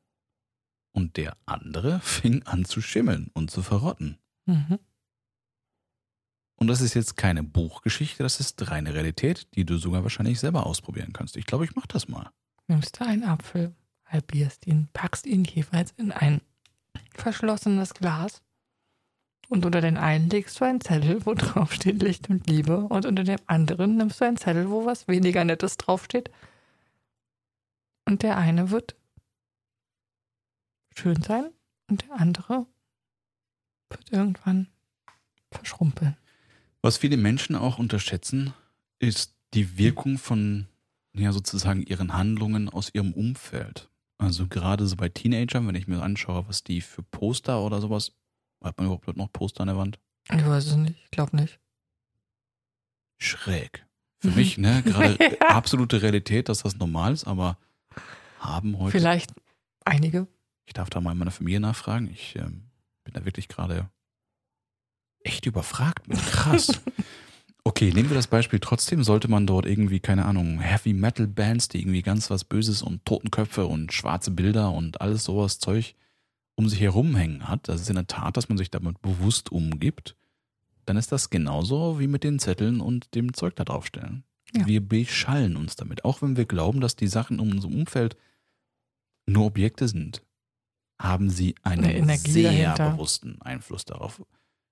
Und 0.91 1.15
der 1.15 1.37
andere 1.45 1.99
fing 2.03 2.43
an 2.43 2.65
zu 2.65 2.81
schimmeln 2.81 3.31
und 3.33 3.49
zu 3.49 3.61
verrotten. 3.61 4.17
Mhm. 4.47 4.79
Und 6.57 6.67
das 6.67 6.81
ist 6.81 6.93
jetzt 6.93 7.15
keine 7.15 7.41
Buchgeschichte, 7.41 8.21
das 8.21 8.41
ist 8.41 8.69
reine 8.69 8.93
Realität, 8.93 9.47
die 9.55 9.63
du 9.63 9.77
sogar 9.77 10.03
wahrscheinlich 10.03 10.41
selber 10.41 10.65
ausprobieren 10.65 11.13
kannst. 11.13 11.37
Ich 11.37 11.45
glaube, 11.45 11.63
ich 11.63 11.73
mache 11.73 11.87
das 11.87 12.09
mal. 12.09 12.29
Nimmst 12.67 12.99
du 12.99 13.05
einen 13.05 13.23
Apfel, 13.23 13.73
halbierst 14.07 14.67
ihn, 14.67 14.89
packst 14.91 15.25
ihn 15.25 15.45
jeweils 15.45 15.91
in 15.91 16.11
ein 16.11 16.41
verschlossenes 17.15 17.93
Glas 17.93 18.41
und 19.49 19.65
unter 19.65 19.81
den 19.81 19.97
einen 19.97 20.29
legst 20.29 20.59
du 20.59 20.65
einen 20.65 20.81
Zettel, 20.81 21.25
wo 21.25 21.33
drauf 21.35 21.73
steht 21.73 22.01
Licht 22.01 22.29
und 22.29 22.47
Liebe 22.47 22.79
und 22.79 23.05
unter 23.05 23.23
dem 23.23 23.39
anderen 23.47 23.97
nimmst 23.97 24.21
du 24.21 24.25
einen 24.25 24.37
Zettel, 24.37 24.69
wo 24.69 24.85
was 24.85 25.07
weniger 25.07 25.43
Nettes 25.45 25.77
draufsteht. 25.77 26.29
Und 28.05 28.23
der 28.23 28.37
eine 28.37 28.71
wird 28.71 28.95
schön 30.95 31.21
sein 31.21 31.51
und 31.89 32.03
der 32.07 32.19
andere 32.19 32.65
wird 33.89 34.11
irgendwann 34.11 34.67
verschrumpeln. 35.51 36.17
Was 36.81 36.97
viele 36.97 37.17
Menschen 37.17 37.55
auch 37.55 37.79
unterschätzen, 37.79 38.53
ist 38.99 39.33
die 39.53 39.77
Wirkung 39.77 40.17
von 40.17 40.67
ja, 41.13 41.31
sozusagen 41.31 41.83
ihren 41.83 42.13
Handlungen 42.13 42.69
aus 42.69 42.93
ihrem 42.93 43.13
Umfeld. 43.13 43.89
Also 44.17 44.47
gerade 44.47 44.87
so 44.87 44.95
bei 44.95 45.09
Teenagern, 45.09 45.67
wenn 45.67 45.75
ich 45.75 45.87
mir 45.87 46.01
anschaue, 46.01 46.47
was 46.47 46.63
die 46.63 46.81
für 46.81 47.03
Poster 47.03 47.61
oder 47.61 47.81
sowas, 47.81 48.13
hat 48.63 48.77
man 48.77 48.87
überhaupt 48.87 49.15
noch 49.17 49.31
Poster 49.31 49.61
an 49.61 49.67
der 49.67 49.77
Wand? 49.77 49.99
Ich 50.31 50.45
weiß 50.45 50.65
es 50.65 50.75
nicht, 50.75 50.99
ich 51.03 51.11
glaube 51.11 51.35
nicht. 51.35 51.59
Schräg. 53.17 53.85
Für 54.19 54.31
mich, 54.31 54.57
ne, 54.57 54.81
gerade 54.85 55.17
Ja. 55.19 55.47
absolute 55.49 56.01
Realität, 56.01 56.49
dass 56.49 56.63
das 56.63 56.77
normal 56.77 57.13
ist, 57.13 57.25
aber 57.25 57.57
haben 58.39 58.77
heute. 58.79 58.91
Vielleicht 58.97 59.33
einige. 59.85 60.27
Ich 60.65 60.73
darf 60.73 60.89
da 60.89 60.99
mal 61.01 61.11
in 61.13 61.17
meiner 61.17 61.31
Familie 61.31 61.59
nachfragen. 61.59 62.09
Ich 62.11 62.35
ähm, 62.35 62.69
bin 63.03 63.13
da 63.13 63.25
wirklich 63.25 63.47
gerade 63.47 63.89
echt 65.23 65.45
überfragt. 65.45 66.07
Krass. 66.31 66.81
Okay, 67.63 67.91
nehmen 67.91 68.09
wir 68.09 68.15
das 68.15 68.27
Beispiel. 68.27 68.59
Trotzdem 68.59 69.03
sollte 69.03 69.27
man 69.27 69.45
dort 69.47 69.65
irgendwie, 69.65 69.99
keine 69.99 70.25
Ahnung, 70.25 70.59
Heavy 70.59 70.93
Metal 70.93 71.27
Bands, 71.27 71.67
die 71.69 71.79
irgendwie 71.81 72.01
ganz 72.01 72.29
was 72.29 72.43
Böses 72.43 72.81
und 72.81 73.05
Totenköpfe 73.05 73.65
und 73.65 73.93
schwarze 73.93 74.31
Bilder 74.31 74.71
und 74.71 75.01
alles 75.01 75.23
sowas 75.23 75.59
Zeug 75.59 75.95
um 76.57 76.67
sich 76.67 76.81
herum 76.81 77.15
hängen 77.15 77.47
hat. 77.47 77.69
Das 77.69 77.79
ist 77.81 77.89
in 77.89 77.95
der 77.95 78.07
Tat, 78.07 78.35
dass 78.35 78.49
man 78.49 78.57
sich 78.57 78.71
damit 78.71 79.01
bewusst 79.01 79.51
umgibt. 79.51 80.15
Dann 80.85 80.97
ist 80.97 81.11
das 81.11 81.29
genauso 81.29 81.99
wie 81.99 82.07
mit 82.07 82.23
den 82.23 82.39
Zetteln 82.39 82.81
und 82.81 83.13
dem 83.13 83.33
Zeug 83.33 83.55
da 83.55 83.63
draufstellen. 83.63 84.23
Ja. 84.55 84.65
Wir 84.65 84.81
beschallen 84.81 85.55
uns 85.55 85.75
damit. 85.75 86.03
Auch 86.03 86.21
wenn 86.21 86.35
wir 86.35 86.45
glauben, 86.45 86.81
dass 86.81 86.95
die 86.95 87.07
Sachen 87.07 87.39
um 87.39 87.51
unserem 87.51 87.75
Umfeld 87.75 88.17
nur 89.27 89.45
Objekte 89.45 89.87
sind, 89.87 90.23
haben 90.99 91.29
sie 91.29 91.53
einen 91.61 92.17
sehr 92.17 92.51
dahinter. 92.51 92.91
bewussten 92.91 93.39
Einfluss 93.41 93.85
darauf. 93.85 94.21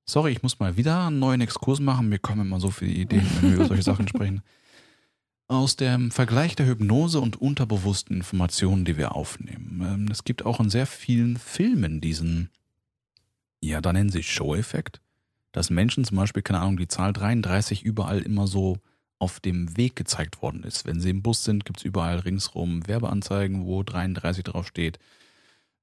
Sorry, 0.06 0.32
ich 0.32 0.42
muss 0.42 0.60
mal 0.60 0.78
wieder 0.78 1.08
einen 1.08 1.20
neuen 1.20 1.42
Exkurs 1.42 1.80
machen. 1.80 2.10
Mir 2.10 2.20
kommen 2.20 2.48
immer 2.48 2.60
so 2.60 2.72
viele 2.72 2.94
Ideen, 2.94 3.28
wenn 3.42 3.50
wir 3.50 3.56
über 3.58 3.68
solche 3.68 3.84
Sachen 3.84 4.08
sprechen. 4.08 4.42
Aus 5.48 5.76
dem 5.76 6.10
Vergleich 6.10 6.56
der 6.56 6.66
Hypnose 6.66 7.20
und 7.20 7.40
unterbewussten 7.40 8.18
Informationen, 8.18 8.84
die 8.84 8.98
wir 8.98 9.16
aufnehmen. 9.16 9.82
Ähm, 9.86 10.08
Es 10.10 10.24
gibt 10.24 10.44
auch 10.44 10.60
in 10.60 10.72
sehr 10.72 10.88
vielen 10.88 11.38
Filmen 11.38 12.02
diesen, 12.02 12.50
ja, 13.62 13.80
da 13.80 13.94
nennen 13.94 14.10
sie 14.10 14.24
Show-Effekt, 14.24 15.02
dass 15.52 15.70
Menschen 15.70 16.04
zum 16.04 16.18
Beispiel, 16.18 16.42
keine 16.42 16.62
Ahnung, 16.62 16.78
die 16.78 16.88
Zahl 16.88 17.14
33 17.14 17.84
überall 17.84 18.22
immer 18.22 18.48
so 18.48 18.78
auf 19.20 19.40
dem 19.40 19.78
Weg 19.78 19.96
gezeigt 19.96 20.42
worden 20.42 20.64
ist. 20.64 20.86
Wenn 20.86 21.00
sie 21.00 21.12
im 21.12 21.22
Bus 21.22 21.44
sind, 21.44 21.64
gibt 21.64 21.80
es 21.80 21.86
überall 21.86 22.20
ringsrum 22.20 22.88
Werbeanzeigen, 22.88 23.66
wo 23.66 23.84
33 23.84 24.44
draufsteht. 24.44 24.98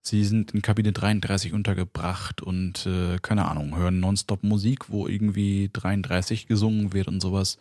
Sie 0.00 0.24
sind 0.24 0.50
in 0.50 0.62
Kabine 0.62 0.92
33 0.92 1.52
untergebracht 1.52 2.42
und 2.42 2.84
äh, 2.86 3.18
keine 3.22 3.46
Ahnung, 3.46 3.76
hören 3.76 4.00
nonstop 4.00 4.42
Musik, 4.42 4.90
wo 4.90 5.06
irgendwie 5.06 5.70
33 5.72 6.48
gesungen 6.48 6.92
wird 6.92 7.06
und 7.06 7.20
sowas. 7.20 7.58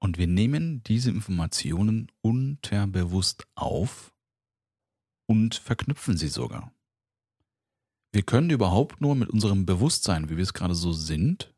Und 0.00 0.18
wir 0.18 0.26
nehmen 0.26 0.82
diese 0.84 1.10
Informationen 1.10 2.10
unterbewusst 2.20 3.46
auf 3.54 4.12
und 5.26 5.54
verknüpfen 5.56 6.16
sie 6.16 6.28
sogar. 6.28 6.72
Wir 8.12 8.22
können 8.22 8.50
überhaupt 8.50 9.00
nur 9.00 9.14
mit 9.14 9.28
unserem 9.28 9.66
Bewusstsein, 9.66 10.30
wie 10.30 10.36
wir 10.36 10.42
es 10.42 10.54
gerade 10.54 10.74
so 10.74 10.92
sind, 10.92 11.54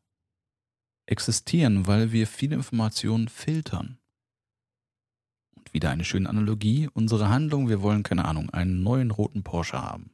existieren, 1.05 1.87
weil 1.87 2.11
wir 2.11 2.27
viele 2.27 2.55
Informationen 2.55 3.29
filtern. 3.29 3.99
vielleicht 5.71 5.73
wieder 5.73 5.89
eine 5.89 6.03
schöne 6.03 6.29
Analogie. 6.29 6.89
Unsere 6.93 7.29
Handlung, 7.29 7.69
wir 7.69 7.81
wollen, 7.81 8.03
keine 8.03 8.25
Ahnung, 8.25 8.49
einen 8.49 8.83
neuen 8.83 9.11
roten 9.11 9.43
Porsche 9.43 9.81
haben. 9.81 10.11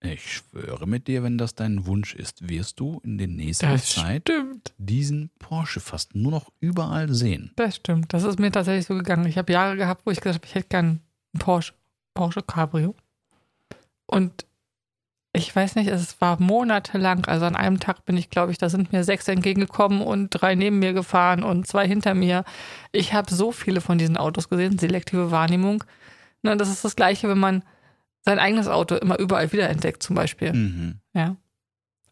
Ich 0.00 0.34
schwöre 0.36 0.86
mit 0.86 1.08
dir, 1.08 1.22
wenn 1.22 1.38
das 1.38 1.54
dein 1.54 1.86
Wunsch 1.86 2.14
ist, 2.14 2.48
wirst 2.48 2.78
du 2.80 3.00
in 3.02 3.16
der 3.18 3.28
nächsten 3.28 3.66
Das 3.66 3.88
Zeit 3.94 4.28
stimmt. 4.28 4.72
diesen 4.78 5.30
Porsche 5.38 5.80
fast 5.80 6.14
nur 6.14 6.30
noch 6.30 6.52
überall 6.60 7.12
sehen. 7.12 7.52
Das 7.56 7.76
stimmt. 7.76 8.12
Das 8.12 8.22
ist 8.22 8.38
mir 8.38 8.52
tatsächlich 8.52 8.86
so 8.86 8.94
gegangen. 8.94 9.26
Ich 9.26 9.38
habe 9.38 9.52
Jahre 9.52 9.76
gehabt, 9.76 10.02
wo 10.04 10.10
ich 10.10 10.20
gesagt 10.20 10.36
habe, 10.36 10.46
ich 10.46 10.54
hätte 10.54 10.68
gern 10.68 10.84
einen 11.32 11.40
Porsche, 11.40 11.72
Porsche 12.14 12.42
Cabrio. 12.42 12.94
Und 14.06 14.44
ich 15.32 15.54
weiß 15.54 15.74
nicht, 15.74 15.88
es 15.88 16.20
war 16.20 16.40
monatelang. 16.40 17.24
Also 17.26 17.46
an 17.46 17.56
einem 17.56 17.80
Tag 17.80 18.04
bin 18.04 18.16
ich, 18.16 18.30
glaube 18.30 18.52
ich, 18.52 18.58
da 18.58 18.68
sind 18.68 18.92
mir 18.92 19.02
sechs 19.02 19.26
entgegengekommen 19.28 20.00
und 20.02 20.30
drei 20.30 20.54
neben 20.54 20.78
mir 20.78 20.92
gefahren 20.92 21.42
und 21.42 21.66
zwei 21.66 21.86
hinter 21.88 22.14
mir. 22.14 22.44
Ich 22.92 23.12
habe 23.12 23.34
so 23.34 23.50
viele 23.50 23.80
von 23.80 23.98
diesen 23.98 24.16
Autos 24.16 24.48
gesehen, 24.48 24.78
selektive 24.78 25.30
Wahrnehmung. 25.30 25.84
Ne, 26.42 26.56
das 26.56 26.68
ist 26.70 26.84
das 26.84 26.96
Gleiche, 26.96 27.28
wenn 27.28 27.38
man 27.38 27.62
sein 28.26 28.38
eigenes 28.38 28.66
Auto 28.66 28.96
immer 28.96 29.18
überall 29.18 29.52
wiederentdeckt, 29.52 30.02
zum 30.02 30.16
Beispiel. 30.16 30.52
Mhm. 30.52 31.00
Ja. 31.14 31.36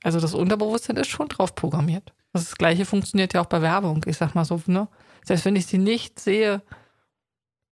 Also 0.03 0.21
das 0.21 0.33
Unterbewusstsein 0.35 0.97
ist 0.97 1.09
schon 1.09 1.29
drauf 1.29 1.55
programmiert. 1.55 2.15
Das 2.33 2.55
Gleiche 2.57 2.85
funktioniert 2.85 3.35
ja 3.35 3.41
auch 3.41 3.47
bei 3.47 3.61
Werbung. 3.63 4.05
Ich 4.07 4.17
sag 4.17 4.35
mal 4.35 4.45
so, 4.45 4.61
ne? 4.67 4.89
Selbst 5.25 5.45
wenn 5.45 5.57
ich 5.57 5.67
sie 5.67 5.79
nicht 5.79 6.21
sehe, 6.21 6.63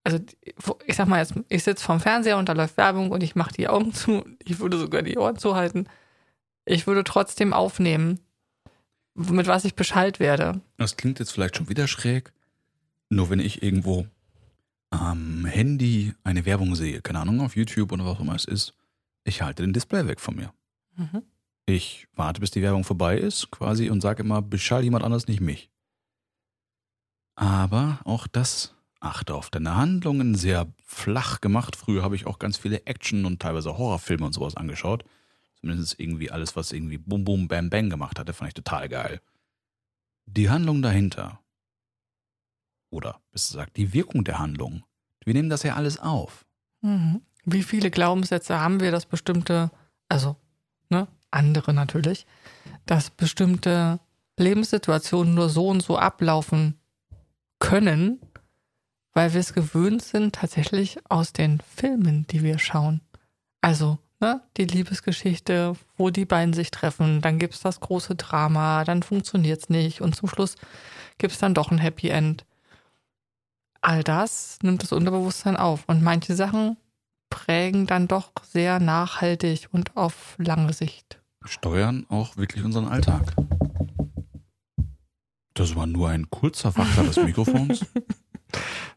also 0.05 0.19
ich 0.87 0.97
sag 0.97 1.07
mal 1.07 1.19
jetzt, 1.19 1.35
ich 1.49 1.63
sitze 1.63 1.85
vorm 1.85 2.01
Fernseher 2.01 2.39
und 2.39 2.49
da 2.49 2.53
läuft 2.53 2.77
Werbung 2.77 3.11
und 3.11 3.23
ich 3.23 3.35
mache 3.35 3.53
die 3.53 3.69
Augen 3.69 3.93
zu, 3.93 4.25
ich 4.45 4.59
würde 4.59 4.79
sogar 4.79 5.03
die 5.03 5.19
Ohren 5.19 5.37
zuhalten. 5.37 5.89
Ich 6.65 6.87
würde 6.87 7.05
trotzdem 7.05 7.53
aufnehmen, 7.53 8.21
mit 9.15 9.47
was 9.47 9.65
ich 9.65 9.75
Bescheid 9.75 10.19
werde. 10.19 10.61
Das 10.79 10.97
klingt 10.97 11.19
jetzt 11.19 11.33
vielleicht 11.33 11.57
schon 11.57 11.69
wieder 11.69 11.87
schräg. 11.87 12.33
Nur 13.11 13.31
wenn 13.31 13.41
ich 13.41 13.63
irgendwo 13.63 14.07
am 14.93 15.47
Handy 15.47 16.15
eine 16.23 16.45
Werbung 16.45 16.75
sehe, 16.75 17.01
keine 17.01 17.21
Ahnung, 17.21 17.41
auf 17.41 17.57
YouTube 17.57 17.93
oder 17.93 18.05
was 18.05 18.17
auch 18.17 18.21
immer 18.21 18.35
es 18.35 18.45
ist, 18.45 18.75
ich 19.25 19.43
halte 19.43 19.63
den 19.63 19.73
Display 19.73 20.07
weg 20.07 20.21
von 20.21 20.37
mir. 20.37 20.53
Mhm. 20.97 21.23
Ich 21.67 22.07
warte, 22.15 22.41
bis 22.41 22.51
die 22.51 22.63
Werbung 22.63 22.85
vorbei 22.85 23.17
ist, 23.17 23.51
quasi, 23.51 23.89
und 23.89 24.01
sage 24.01 24.23
immer, 24.23 24.43
beschall 24.43 24.85
jemand 24.85 25.05
anders, 25.05 25.29
nicht 25.29 25.41
mich. 25.41 25.71
Aber 27.37 28.01
auch 28.05 28.27
das 28.27 28.75
achte 29.01 29.35
auf 29.35 29.51
deine 29.51 29.77
Handlungen, 29.77 30.35
sehr 30.35 30.73
flach 30.85 31.41
gemacht. 31.41 31.75
Früher 31.75 32.03
habe 32.03 32.15
ich 32.15 32.27
auch 32.27 32.39
ganz 32.39 32.59
viele 32.59 32.85
Action- 32.87 33.25
und 33.25 33.41
teilweise 33.41 33.79
Horrorfilme 33.79 34.27
und 34.27 34.33
sowas 34.33 34.57
angeschaut. 34.57 35.05
Zumindest 35.59 35.99
irgendwie 35.99 36.31
alles, 36.31 36.55
was 36.55 36.73
irgendwie 36.73 36.99
Bum 36.99 37.25
Bum 37.25 37.49
Bam 37.49 37.71
Bang 37.71 37.89
gemacht 37.89 38.19
hatte, 38.19 38.33
fand 38.33 38.49
ich 38.49 38.55
total 38.55 38.89
geil. 38.89 39.21
Die 40.27 40.51
Handlung 40.51 40.83
dahinter, 40.83 41.41
oder 42.93 43.21
besser 43.33 43.55
gesagt, 43.55 43.77
die 43.77 43.93
Wirkung 43.93 44.25
der 44.25 44.39
Handlung, 44.39 44.85
wir 45.25 45.35
nehmen 45.35 45.51
das 45.51 45.63
ja 45.63 45.75
alles 45.75 45.99
auf. 45.99 46.45
Mhm. 46.83 47.23
Wie 47.45 47.63
viele 47.63 47.91
Glaubenssätze 47.91 48.61
haben 48.61 48.81
wir, 48.81 48.93
dass 48.93 49.07
bestimmte, 49.07 49.71
also 50.09 50.37
ne, 50.91 51.09
andere 51.31 51.75
natürlich, 51.75 52.27
dass 52.87 53.11
bestimmte 53.11 54.01
Lebenssituationen 54.39 55.35
nur 55.35 55.49
so 55.49 55.69
und 55.69 55.83
so 55.83 55.99
ablaufen 55.99 56.79
können, 57.59 58.21
weil 59.13 59.33
wir 59.33 59.41
es 59.41 59.55
gewöhnt 59.55 60.03
sind, 60.03 60.35
tatsächlich 60.35 60.99
aus 61.09 61.33
den 61.33 61.61
Filmen, 61.61 62.27
die 62.29 62.43
wir 62.43 62.59
schauen. 62.59 63.01
Also, 63.61 63.99
ne, 64.21 64.43
die 64.57 64.65
Liebesgeschichte, 64.65 65.75
wo 65.97 66.11
die 66.11 66.25
beiden 66.25 66.55
sich 66.55 66.71
treffen, 66.71 67.21
dann 67.21 67.39
gibt 67.39 67.55
es 67.55 67.61
das 67.61 67.81
große 67.81 68.15
Drama, 68.15 68.85
dann 68.85 69.03
funktioniert 69.03 69.63
es 69.63 69.69
nicht 69.69 70.01
und 70.01 70.17
zum 70.17 70.29
Schluss 70.29 70.57
gibt 71.19 71.35
es 71.35 71.39
dann 71.39 71.55
doch 71.55 71.71
ein 71.71 71.79
Happy 71.79 72.09
End. 72.09 72.45
All 73.83 74.05
das 74.05 74.59
nimmt 74.63 74.83
das 74.83 74.93
Unterbewusstsein 74.93 75.57
auf 75.57 75.85
und 75.89 76.03
manche 76.03 76.37
Sachen 76.37 76.77
prägen 77.31 77.87
dann 77.87 78.07
doch 78.09 78.31
sehr 78.45 78.79
nachhaltig 78.79 79.69
und 79.73 79.97
auf 79.97 80.37
lange 80.39 80.73
Sicht. 80.73 81.21
Steuern 81.45 82.07
auch 82.09 82.37
wirklich 82.37 82.65
unseren 82.65 82.87
Alltag. 82.87 83.35
Das 85.55 85.75
war 85.75 85.87
nur 85.87 86.09
ein 86.11 86.31
kurzer 86.31 86.73
Faktor 86.73 87.05
des 87.05 87.17
Mikrofons. 87.17 87.85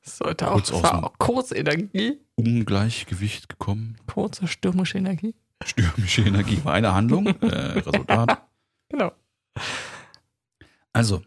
Das 0.04 0.18
sollte 0.18 0.52
auch, 0.52 0.56
Kurz 0.56 0.70
das 0.70 0.84
war 0.84 1.04
auch 1.06 1.18
Kurzenergie, 1.18 2.20
Ungleichgewicht 2.36 3.50
gekommen. 3.50 3.98
kurze 4.06 4.48
stürmische 4.48 4.98
Energie. 5.00 5.34
Stürmische 5.64 6.22
Energie 6.22 6.64
war 6.64 6.74
eine 6.74 6.94
Handlung. 6.94 7.26
Äh, 7.42 7.80
Resultat. 7.80 8.42
Genau. 8.90 9.12
Also, 10.94 11.24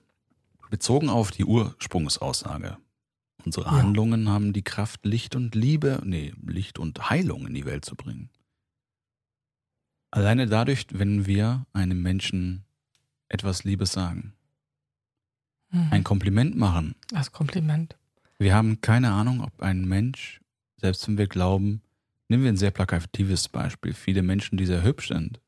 bezogen 0.70 1.10
auf 1.10 1.32
die 1.32 1.44
Ursprungsaussage. 1.44 2.76
Unsere 3.48 3.64
Ja. 3.64 3.72
Handlungen 3.78 4.28
haben 4.28 4.52
die 4.52 4.60
Kraft, 4.62 5.06
Licht 5.06 5.34
und 5.34 5.54
Liebe, 5.54 6.02
nee, 6.04 6.34
Licht 6.46 6.78
und 6.78 7.08
Heilung 7.08 7.46
in 7.46 7.54
die 7.54 7.64
Welt 7.64 7.82
zu 7.82 7.96
bringen. 7.96 8.28
Alleine 10.10 10.46
dadurch, 10.46 10.84
wenn 10.90 11.24
wir 11.24 11.66
einem 11.72 12.02
Menschen 12.02 12.66
etwas 13.30 13.64
Liebes 13.64 13.92
sagen, 13.92 14.34
Mhm. 15.70 15.88
ein 15.92 16.04
Kompliment 16.04 16.56
machen. 16.56 16.94
Das 17.08 17.32
Kompliment. 17.32 17.96
Wir 18.38 18.54
haben 18.54 18.82
keine 18.82 19.12
Ahnung, 19.12 19.40
ob 19.40 19.62
ein 19.62 19.86
Mensch, 19.88 20.42
selbst 20.76 21.08
wenn 21.08 21.16
wir 21.16 21.26
glauben, 21.26 21.80
nehmen 22.28 22.42
wir 22.42 22.52
ein 22.52 22.56
sehr 22.58 22.70
plakatives 22.70 23.48
Beispiel, 23.48 23.94
viele 23.94 24.22
Menschen, 24.22 24.58
die 24.58 24.66
sehr 24.66 24.82
hübsch 24.82 25.08
sind, 25.08 25.40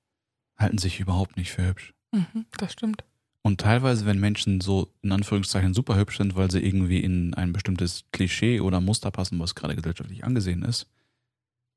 halten 0.56 0.78
sich 0.78 1.00
überhaupt 1.00 1.36
nicht 1.36 1.50
für 1.52 1.66
hübsch. 1.68 1.92
Mhm, 2.12 2.46
das 2.56 2.72
stimmt. 2.72 3.04
Und 3.42 3.60
teilweise, 3.60 4.04
wenn 4.04 4.20
Menschen 4.20 4.60
so 4.60 4.92
in 5.02 5.12
Anführungszeichen 5.12 5.72
super 5.72 5.96
hübsch 5.96 6.18
sind, 6.18 6.36
weil 6.36 6.50
sie 6.50 6.60
irgendwie 6.60 7.00
in 7.00 7.32
ein 7.34 7.52
bestimmtes 7.52 8.04
Klischee 8.12 8.60
oder 8.60 8.80
Muster 8.80 9.10
passen, 9.10 9.38
was 9.38 9.54
gerade 9.54 9.76
gesellschaftlich 9.76 10.24
angesehen 10.24 10.62
ist, 10.62 10.88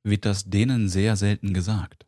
wird 0.03 0.25
das 0.25 0.49
denen 0.49 0.89
sehr 0.89 1.15
selten 1.15 1.53
gesagt. 1.53 2.05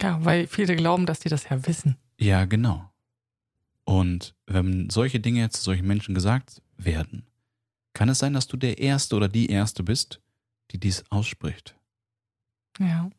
Ja, 0.00 0.22
weil 0.24 0.46
viele 0.46 0.76
glauben, 0.76 1.06
dass 1.06 1.20
die 1.20 1.30
das 1.30 1.48
ja 1.48 1.66
wissen. 1.66 1.96
Ja, 2.18 2.44
genau. 2.44 2.90
Und 3.84 4.34
wenn 4.46 4.90
solche 4.90 5.20
Dinge 5.20 5.40
jetzt 5.40 5.56
zu 5.58 5.64
solchen 5.64 5.86
Menschen 5.86 6.14
gesagt 6.14 6.62
werden, 6.76 7.26
kann 7.94 8.08
es 8.08 8.18
sein, 8.18 8.34
dass 8.34 8.46
du 8.46 8.56
der 8.56 8.78
Erste 8.78 9.16
oder 9.16 9.28
die 9.28 9.48
Erste 9.48 9.82
bist, 9.82 10.20
die 10.70 10.78
dies 10.78 11.04
ausspricht. 11.10 11.74
Ja. 12.78 13.10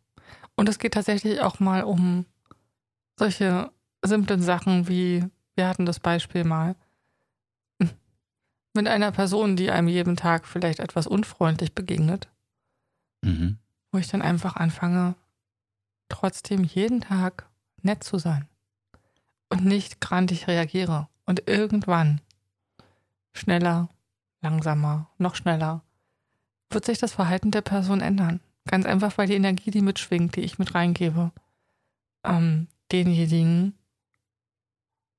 Und 0.56 0.70
es 0.70 0.80
geht 0.80 0.94
tatsächlich 0.94 1.40
auch 1.40 1.60
mal 1.60 1.84
um 1.84 2.26
solche 3.18 3.72
simplen 4.04 4.42
Sachen 4.42 4.88
wie, 4.88 5.24
wir 5.56 5.68
hatten 5.68 5.86
das 5.86 6.00
Beispiel 6.00 6.44
mal, 6.44 6.76
mit 8.74 8.88
einer 8.88 9.12
Person, 9.12 9.56
die 9.56 9.72
einem 9.72 9.88
jeden 9.88 10.18
Tag 10.18 10.46
vielleicht 10.46 10.80
etwas 10.80 11.08
unfreundlich 11.08 11.74
begegnet, 11.74 12.28
Mhm. 13.24 13.58
wo 13.92 13.98
ich 13.98 14.08
dann 14.08 14.22
einfach 14.22 14.56
anfange, 14.58 15.16
trotzdem 16.10 16.64
jeden 16.64 17.02
Tag 17.02 17.50
nett 17.82 18.04
zu 18.04 18.18
sein 18.20 18.48
und 19.50 19.66
nicht 19.66 20.02
grantig 20.02 20.48
reagiere. 20.48 21.08
Und 21.26 21.48
irgendwann, 21.48 22.22
schneller, 23.34 23.90
langsamer, 24.42 25.10
noch 25.18 25.36
schneller, 25.36 25.82
wird 26.70 26.86
sich 26.86 27.00
das 27.00 27.14
Verhalten 27.14 27.52
der 27.52 27.62
Person 27.62 28.02
ändern. 28.02 28.42
Ganz 28.66 28.86
einfach, 28.86 29.18
weil 29.18 29.28
die 29.28 29.36
Energie, 29.36 29.72
die 29.72 29.82
mitschwingt, 29.82 30.36
die 30.36 30.42
ich 30.42 30.60
mit 30.60 30.76
reingebe, 30.76 31.32
ähm, 32.24 32.68
denjenigen 32.92 33.74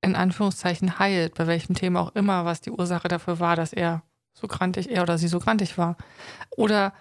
in 0.06 0.16
Anführungszeichen 0.16 0.98
heilt, 0.98 1.34
bei 1.34 1.46
welchem 1.46 1.74
Thema 1.74 2.00
auch 2.00 2.14
immer, 2.14 2.44
was 2.44 2.60
die 2.60 2.70
Ursache 2.70 3.08
dafür 3.08 3.40
war, 3.40 3.56
dass 3.56 3.72
er 3.72 4.02
so 4.32 4.46
grantig, 4.46 4.90
er 4.90 5.02
oder 5.02 5.18
sie 5.18 5.28
so 5.28 5.40
grantig 5.40 5.76
war. 5.76 5.96
Oder 6.56 6.92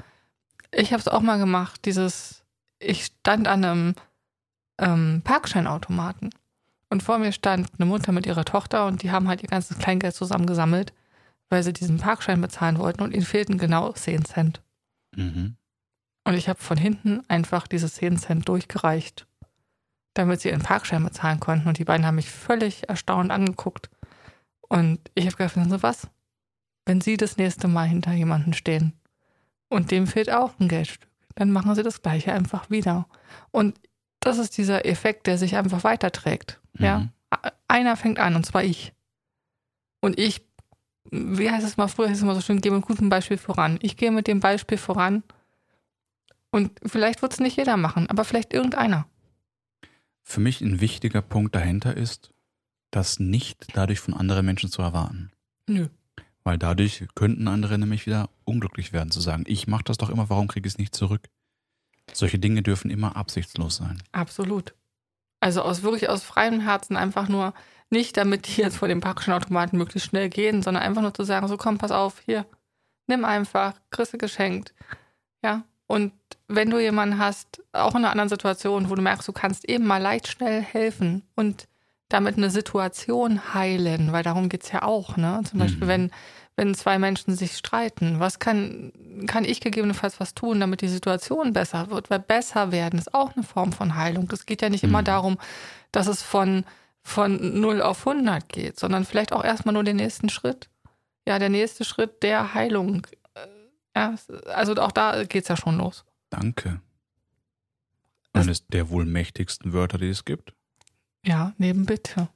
ich 0.72 0.92
habe 0.92 1.00
es 1.00 1.08
auch 1.08 1.22
mal 1.22 1.38
gemacht, 1.38 1.86
dieses, 1.86 2.44
ich 2.80 3.06
stand 3.06 3.48
an 3.48 3.64
einem 3.64 3.96
ähm, 4.80 5.22
Parkscheinautomaten 5.24 6.32
und 6.90 7.04
vor 7.04 7.20
mir 7.20 7.32
stand 7.32 7.70
eine 7.78 7.86
Mutter 7.86 8.12
mit 8.12 8.26
ihrer 8.26 8.46
Tochter 8.46 8.88
und 8.88 9.04
die 9.04 9.12
haben 9.12 9.28
halt 9.28 9.44
ihr 9.44 9.50
ganzes 9.50 9.78
Kleingeld 9.78 10.16
zusammengesammelt, 10.16 10.94
weil 11.50 11.64
sie 11.64 11.74
diesen 11.74 11.98
Parkschein 11.98 12.42
bezahlen 12.42 12.80
wollten 12.80 13.04
und 13.04 13.14
ihnen 13.14 13.26
fehlten 13.26 13.58
genau 13.58 13.92
10 13.92 14.26
Cent. 14.26 14.62
Mhm. 15.16 15.56
Und 16.24 16.34
ich 16.34 16.50
habe 16.50 16.60
von 16.60 16.78
hinten 16.78 17.22
einfach 17.28 17.68
diese 17.68 17.90
10 17.90 18.18
Cent 18.18 18.50
durchgereicht, 18.50 19.28
damit 20.16 20.42
sie 20.42 20.50
ihren 20.50 20.64
Parkschein 20.64 21.04
bezahlen 21.04 21.40
konnten. 21.40 21.68
Und 21.68 21.78
die 21.78 21.84
beiden 21.86 22.06
haben 22.06 22.16
mich 22.16 22.32
völlig 22.32 22.90
erstaunt 22.90 23.30
angeguckt. 23.30 23.90
Und 24.68 25.00
ich 25.14 25.28
habe 25.28 25.36
gedacht, 25.36 25.54
Sie 25.70 25.84
was? 25.84 26.08
Wenn 26.88 27.02
Sie 27.02 27.18
das 27.18 27.38
nächste 27.38 27.68
Mal 27.68 27.88
hinter 27.88 28.14
jemanden 28.14 28.54
stehen 28.54 28.94
und 29.70 29.92
dem 29.92 30.08
fehlt 30.08 30.32
auch 30.32 30.60
ein 30.60 30.68
Geldstück, 30.68 31.10
dann 31.36 31.52
machen 31.52 31.76
Sie 31.76 31.84
das 31.84 32.02
gleiche 32.02 32.32
einfach 32.34 32.70
wieder. 32.70 33.08
Und 33.52 33.80
das 34.20 34.38
ist 34.40 34.58
dieser 34.58 34.86
Effekt, 34.86 35.28
der 35.28 35.38
sich 35.38 35.56
einfach 35.56 35.84
weiterträgt. 35.84 36.60
Ja? 36.80 37.00
Mhm. 37.00 37.10
A- 37.30 37.52
Einer 37.68 37.96
fängt 37.98 38.18
an, 38.20 38.36
und 38.36 38.46
zwar 38.46 38.64
ich. 38.64 38.94
Und 40.02 40.18
ich, 40.20 40.42
wie 41.12 41.50
heißt 41.52 41.66
es 41.66 41.78
mal 41.78 41.88
früher, 41.88 42.08
hieß 42.08 42.18
es 42.18 42.24
immer 42.24 42.36
so 42.36 42.42
schön, 42.42 42.62
gehe 42.62 42.72
mit 42.72 42.86
gutem 42.86 43.10
Beispiel 43.10 43.38
voran. 43.38 43.78
Ich 43.82 43.98
gehe 43.98 44.12
mit 44.12 44.28
dem 44.28 44.40
Beispiel 44.40 44.78
voran. 44.78 45.24
Und 46.52 46.80
vielleicht 46.86 47.22
wird 47.22 47.34
es 47.34 47.40
nicht 47.40 47.58
jeder 47.58 47.76
machen, 47.78 48.10
aber 48.10 48.24
vielleicht 48.24 48.54
irgendeiner. 48.54 49.08
Für 50.28 50.42
mich 50.42 50.60
ein 50.62 50.82
wichtiger 50.82 51.22
Punkt 51.22 51.56
dahinter 51.56 51.96
ist, 51.96 52.32
das 52.90 53.20
nicht 53.20 53.68
dadurch 53.74 54.00
von 54.00 54.16
anderen 54.16 54.46
Menschen 54.46 54.72
zu 54.72 54.82
erwarten. 54.82 55.32
Nö. 55.68 55.88
Weil 56.44 56.58
dadurch 56.58 57.06
könnten 57.14 57.48
andere 57.48 57.78
nämlich 57.78 58.06
wieder 58.06 58.30
unglücklich 58.44 58.92
werden, 58.92 59.12
zu 59.12 59.22
sagen, 59.22 59.44
ich 59.48 59.68
mache 59.68 59.84
das 59.84 59.98
doch 59.98 60.10
immer, 60.10 60.30
warum 60.30 60.48
kriege 60.48 60.68
ich 60.68 60.74
es 60.74 60.78
nicht 60.80 60.96
zurück? 60.96 61.30
Solche 62.12 62.40
Dinge 62.40 62.64
dürfen 62.64 62.90
immer 62.90 63.16
absichtslos 63.16 63.78
sein. 63.78 64.02
Absolut. 64.12 64.74
Also 65.40 65.62
aus 65.62 65.84
wirklich 65.84 66.10
aus 66.10 66.24
freiem 66.24 66.60
Herzen 66.60 66.98
einfach 66.98 67.30
nur 67.30 67.54
nicht, 67.92 68.18
damit 68.18 68.48
die 68.48 68.62
jetzt 68.62 68.78
vor 68.78 68.88
dem 68.88 69.02
praktischen 69.02 69.34
Automaten 69.34 69.78
möglichst 69.78 70.10
schnell 70.10 70.30
gehen, 70.30 70.64
sondern 70.64 70.84
einfach 70.84 71.04
nur 71.04 71.14
zu 71.14 71.24
sagen, 71.24 71.48
so 71.48 71.56
komm, 71.56 71.78
pass 71.78 71.92
auf, 71.92 72.20
hier, 72.26 72.48
nimm 73.06 73.26
einfach, 73.26 73.80
kriegst 73.92 74.14
du 74.14 74.18
geschenkt. 74.18 74.74
Ja. 75.44 75.64
Und 75.88 76.14
wenn 76.48 76.70
du 76.70 76.80
jemanden 76.80 77.20
hast, 77.20 77.62
auch 77.74 77.92
in 77.92 77.98
einer 77.98 78.12
anderen 78.12 78.30
Situation, 78.30 78.90
wo 78.90 78.96
du 78.96 79.02
merkst, 79.02 79.28
du 79.28 79.34
kannst 79.34 79.68
eben 79.70 79.86
mal 79.86 80.02
leicht 80.02 80.28
schnell 80.28 80.62
helfen 80.62 81.24
und 81.36 81.68
damit 82.10 82.38
eine 82.38 82.50
Situation 82.52 83.54
heilen, 83.54 84.12
weil 84.12 84.24
darum 84.24 84.50
geht's 84.50 84.72
ja 84.72 84.84
auch, 84.84 85.18
ne? 85.18 85.42
Zum 85.50 85.60
Beispiel, 85.60 85.86
Mhm. 85.86 85.90
wenn, 85.90 86.12
wenn 86.56 86.76
zwei 86.76 87.00
Menschen 87.00 87.36
sich 87.36 87.58
streiten, 87.58 88.20
was 88.20 88.38
kann, 88.40 88.94
kann 89.28 89.44
ich 89.44 89.60
gegebenenfalls 89.60 90.20
was 90.20 90.36
tun, 90.36 90.60
damit 90.60 90.82
die 90.82 90.88
Situation 90.88 91.52
besser 91.54 91.90
wird? 91.90 92.10
Weil 92.12 92.20
besser 92.20 92.72
werden 92.72 93.00
ist 93.00 93.14
auch 93.14 93.36
eine 93.36 93.44
Form 93.44 93.72
von 93.74 93.96
Heilung. 93.96 94.30
Es 94.32 94.46
geht 94.46 94.62
ja 94.62 94.70
nicht 94.70 94.84
immer 94.84 95.02
Mhm. 95.02 95.06
darum, 95.06 95.38
dass 95.92 96.06
es 96.08 96.22
von, 96.22 96.64
von 97.02 97.60
0 97.60 97.82
auf 97.82 98.06
100 98.06 98.48
geht, 98.50 98.80
sondern 98.80 99.04
vielleicht 99.06 99.34
auch 99.34 99.44
erstmal 99.44 99.74
nur 99.74 99.84
den 99.84 99.98
nächsten 99.98 100.30
Schritt. 100.30 100.70
Ja, 101.28 101.40
der 101.40 101.50
nächste 101.50 101.84
Schritt 101.86 102.22
der 102.22 102.54
Heilung. 102.54 103.08
Ja, 103.96 104.14
es- 104.14 104.30
also 104.30 104.76
auch 104.76 104.92
da 104.92 105.24
geht's 105.24 105.48
ja 105.48 105.56
schon 105.58 105.78
los. 105.78 106.06
Danke. 106.30 106.82
Eines 108.34 108.68
der 108.68 108.90
wohl 108.90 109.06
mächtigsten 109.06 109.72
Wörter, 109.72 109.98
die 109.98 110.10
es 110.10 110.26
gibt. 110.26 110.54
Ja, 111.26 111.54
neben 111.58 111.86
Bitte. 111.86 112.28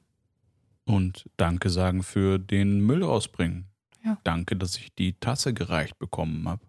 Und 0.86 1.28
Danke 1.36 1.68
sagen 1.68 2.02
für 2.02 2.38
den 2.38 2.80
Müll 2.80 3.04
rausbringen. 3.04 3.66
Ja. 4.02 4.18
Danke, 4.24 4.56
dass 4.56 4.76
ich 4.78 4.94
die 4.94 5.12
Tasse 5.20 5.52
gereicht 5.52 5.98
bekommen 5.98 6.48
habe. 6.48 6.66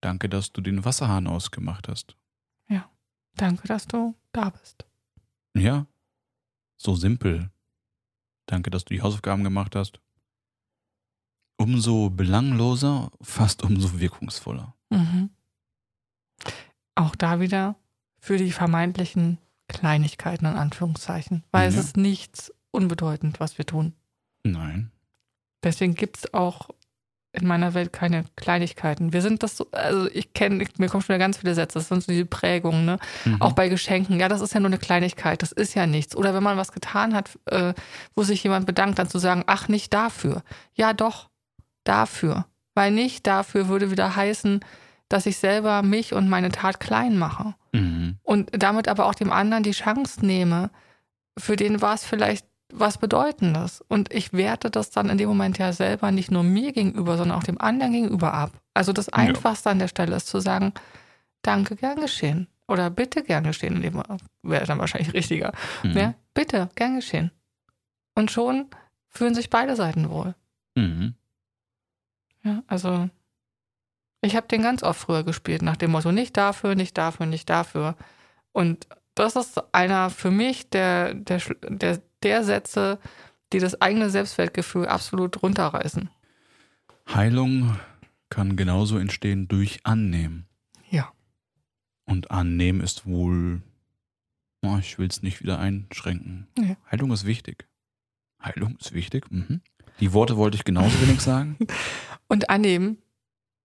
Danke, 0.00 0.28
dass 0.30 0.52
du 0.52 0.62
den 0.62 0.84
Wasserhahn 0.84 1.26
ausgemacht 1.26 1.88
hast. 1.88 2.16
Danke, 3.36 3.66
dass 3.66 3.86
du 3.86 4.14
da 4.32 4.50
bist. 4.50 4.84
Ja, 5.56 5.86
so 6.76 6.94
simpel. 6.94 7.50
Danke, 8.44 8.68
dass 8.68 8.84
du 8.84 8.92
die 8.92 9.00
Hausaufgaben 9.00 9.42
gemacht 9.42 9.74
hast. 9.74 10.00
Umso 11.58 12.10
belangloser, 12.10 13.10
fast 13.20 13.62
umso 13.62 14.00
wirkungsvoller. 14.00 14.74
Mhm. 14.90 15.30
Auch 16.94 17.14
da 17.16 17.40
wieder 17.40 17.76
für 18.18 18.36
die 18.36 18.52
vermeintlichen 18.52 19.38
Kleinigkeiten 19.68 20.46
in 20.46 20.54
Anführungszeichen. 20.56 21.44
Weil 21.52 21.68
es 21.68 21.74
Ja. 21.74 21.80
ist 21.80 21.96
nichts 21.96 22.52
unbedeutend, 22.70 23.40
was 23.40 23.58
wir 23.58 23.66
tun. 23.66 23.94
Nein. 24.44 24.90
Deswegen 25.62 25.94
gibt 25.94 26.18
es 26.18 26.34
auch 26.34 26.68
in 27.34 27.46
meiner 27.46 27.72
Welt 27.72 27.92
keine 27.94 28.24
Kleinigkeiten. 28.36 29.14
Wir 29.14 29.22
sind 29.22 29.42
das 29.42 29.56
so, 29.56 29.70
also 29.70 30.06
ich 30.10 30.34
kenne, 30.34 30.56
mir 30.76 30.88
kommen 30.88 31.00
schon 31.02 31.14
wieder 31.14 31.18
ganz 31.18 31.38
viele 31.38 31.54
Sätze, 31.54 31.78
das 31.78 31.88
sind 31.88 32.02
so 32.02 32.12
diese 32.12 32.26
Prägungen, 32.26 32.84
ne? 32.84 32.98
Mhm. 33.24 33.40
Auch 33.40 33.52
bei 33.54 33.70
Geschenken, 33.70 34.20
ja, 34.20 34.28
das 34.28 34.42
ist 34.42 34.52
ja 34.52 34.60
nur 34.60 34.68
eine 34.68 34.76
Kleinigkeit, 34.78 35.40
das 35.40 35.50
ist 35.52 35.72
ja 35.74 35.86
nichts. 35.86 36.14
Oder 36.14 36.34
wenn 36.34 36.42
man 36.42 36.58
was 36.58 36.72
getan 36.72 37.14
hat, 37.14 37.38
äh, 37.46 37.72
wo 38.14 38.22
sich 38.22 38.42
jemand 38.42 38.66
bedankt, 38.66 38.98
dann 38.98 39.08
zu 39.08 39.18
sagen, 39.18 39.44
ach, 39.46 39.68
nicht 39.68 39.94
dafür. 39.94 40.42
Ja, 40.74 40.92
doch, 40.92 41.30
dafür. 41.84 42.46
Weil 42.74 42.90
nicht 42.90 43.26
dafür 43.26 43.68
würde 43.68 43.90
wieder 43.90 44.16
heißen, 44.16 44.60
dass 45.08 45.26
ich 45.26 45.36
selber 45.36 45.82
mich 45.82 46.14
und 46.14 46.28
meine 46.28 46.50
Tat 46.50 46.80
klein 46.80 47.18
mache. 47.18 47.54
Mhm. 47.72 48.16
Und 48.22 48.50
damit 48.52 48.88
aber 48.88 49.06
auch 49.06 49.14
dem 49.14 49.30
anderen 49.30 49.62
die 49.62 49.72
Chance 49.72 50.24
nehme, 50.24 50.70
für 51.38 51.56
den 51.56 51.82
war 51.82 51.94
es 51.94 52.04
vielleicht 52.04 52.46
was 52.72 52.98
Bedeutendes. 52.98 53.82
Und 53.88 54.12
ich 54.12 54.32
werte 54.32 54.70
das 54.70 54.90
dann 54.90 55.10
in 55.10 55.18
dem 55.18 55.28
Moment 55.28 55.58
ja 55.58 55.72
selber 55.72 56.10
nicht 56.10 56.30
nur 56.30 56.42
mir 56.42 56.72
gegenüber, 56.72 57.18
sondern 57.18 57.38
auch 57.38 57.44
dem 57.44 57.60
anderen 57.60 57.92
gegenüber 57.92 58.32
ab. 58.32 58.52
Also 58.74 58.92
das 58.92 59.10
Einfachste 59.10 59.70
an 59.70 59.78
der 59.78 59.88
Stelle 59.88 60.16
ist 60.16 60.28
zu 60.28 60.40
sagen, 60.40 60.72
danke, 61.42 61.76
gern 61.76 62.00
geschehen. 62.00 62.48
Oder 62.66 62.88
bitte, 62.88 63.22
gern 63.22 63.44
geschehen. 63.44 63.76
In 63.76 63.82
dem 63.82 64.02
wäre 64.42 64.66
dann 64.66 64.78
wahrscheinlich 64.78 65.12
richtiger. 65.12 65.52
Mhm. 65.82 65.96
Ja? 65.96 66.14
Bitte, 66.32 66.70
gern 66.74 66.96
geschehen. 66.96 67.30
Und 68.14 68.30
schon 68.30 68.66
fühlen 69.08 69.34
sich 69.34 69.50
beide 69.50 69.76
Seiten 69.76 70.08
wohl. 70.08 70.34
Mhm. 70.74 71.14
Ja, 72.44 72.62
also 72.66 73.08
ich 74.20 74.36
habe 74.36 74.48
den 74.48 74.62
ganz 74.62 74.82
oft 74.82 75.00
früher 75.00 75.24
gespielt, 75.24 75.62
nach 75.62 75.76
dem 75.76 75.90
Motto, 75.90 76.12
nicht 76.12 76.36
dafür, 76.36 76.74
nicht 76.74 76.96
dafür, 76.96 77.26
nicht 77.26 77.50
dafür. 77.50 77.96
Und 78.52 78.86
das 79.14 79.36
ist 79.36 79.62
einer 79.74 80.10
für 80.10 80.30
mich 80.30 80.70
der, 80.70 81.14
der, 81.14 81.40
der, 81.68 82.02
der 82.22 82.44
Sätze, 82.44 82.98
die 83.52 83.58
das 83.58 83.80
eigene 83.80 84.10
Selbstwertgefühl 84.10 84.86
absolut 84.86 85.42
runterreißen. 85.42 86.08
Heilung 87.12 87.76
kann 88.30 88.56
genauso 88.56 88.98
entstehen 88.98 89.48
durch 89.48 89.80
Annehmen. 89.84 90.46
Ja. 90.88 91.12
Und 92.04 92.30
Annehmen 92.30 92.80
ist 92.80 93.06
wohl, 93.06 93.60
oh, 94.62 94.78
ich 94.78 94.98
will 94.98 95.08
es 95.08 95.22
nicht 95.22 95.42
wieder 95.42 95.58
einschränken. 95.58 96.46
Nee. 96.56 96.76
Heilung 96.90 97.10
ist 97.12 97.26
wichtig. 97.26 97.66
Heilung 98.42 98.76
ist 98.76 98.92
wichtig. 98.92 99.30
Mhm. 99.30 99.60
Die 100.00 100.12
Worte 100.12 100.36
wollte 100.36 100.56
ich 100.56 100.64
genauso 100.64 101.00
wenig 101.00 101.20
sagen. 101.20 101.56
Und 102.28 102.50
annehmen 102.50 102.98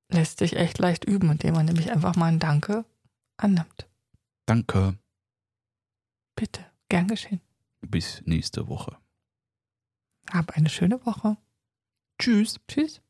lässt 0.09 0.39
sich 0.39 0.55
echt 0.55 0.77
leicht 0.77 1.05
üben, 1.05 1.31
indem 1.31 1.53
man 1.55 1.65
nämlich 1.65 1.91
einfach 1.91 2.15
mal 2.15 2.27
ein 2.27 2.39
Danke 2.39 2.85
annimmt. 3.37 3.87
Danke. 4.45 4.97
Bitte, 6.35 6.65
gern 6.89 7.07
geschehen. 7.07 7.41
Bis 7.81 8.21
nächste 8.25 8.67
Woche. 8.67 8.97
Hab 10.31 10.51
eine 10.51 10.69
schöne 10.69 11.05
Woche. 11.05 11.37
Tschüss. 12.19 12.59
Tschüss. 12.67 13.01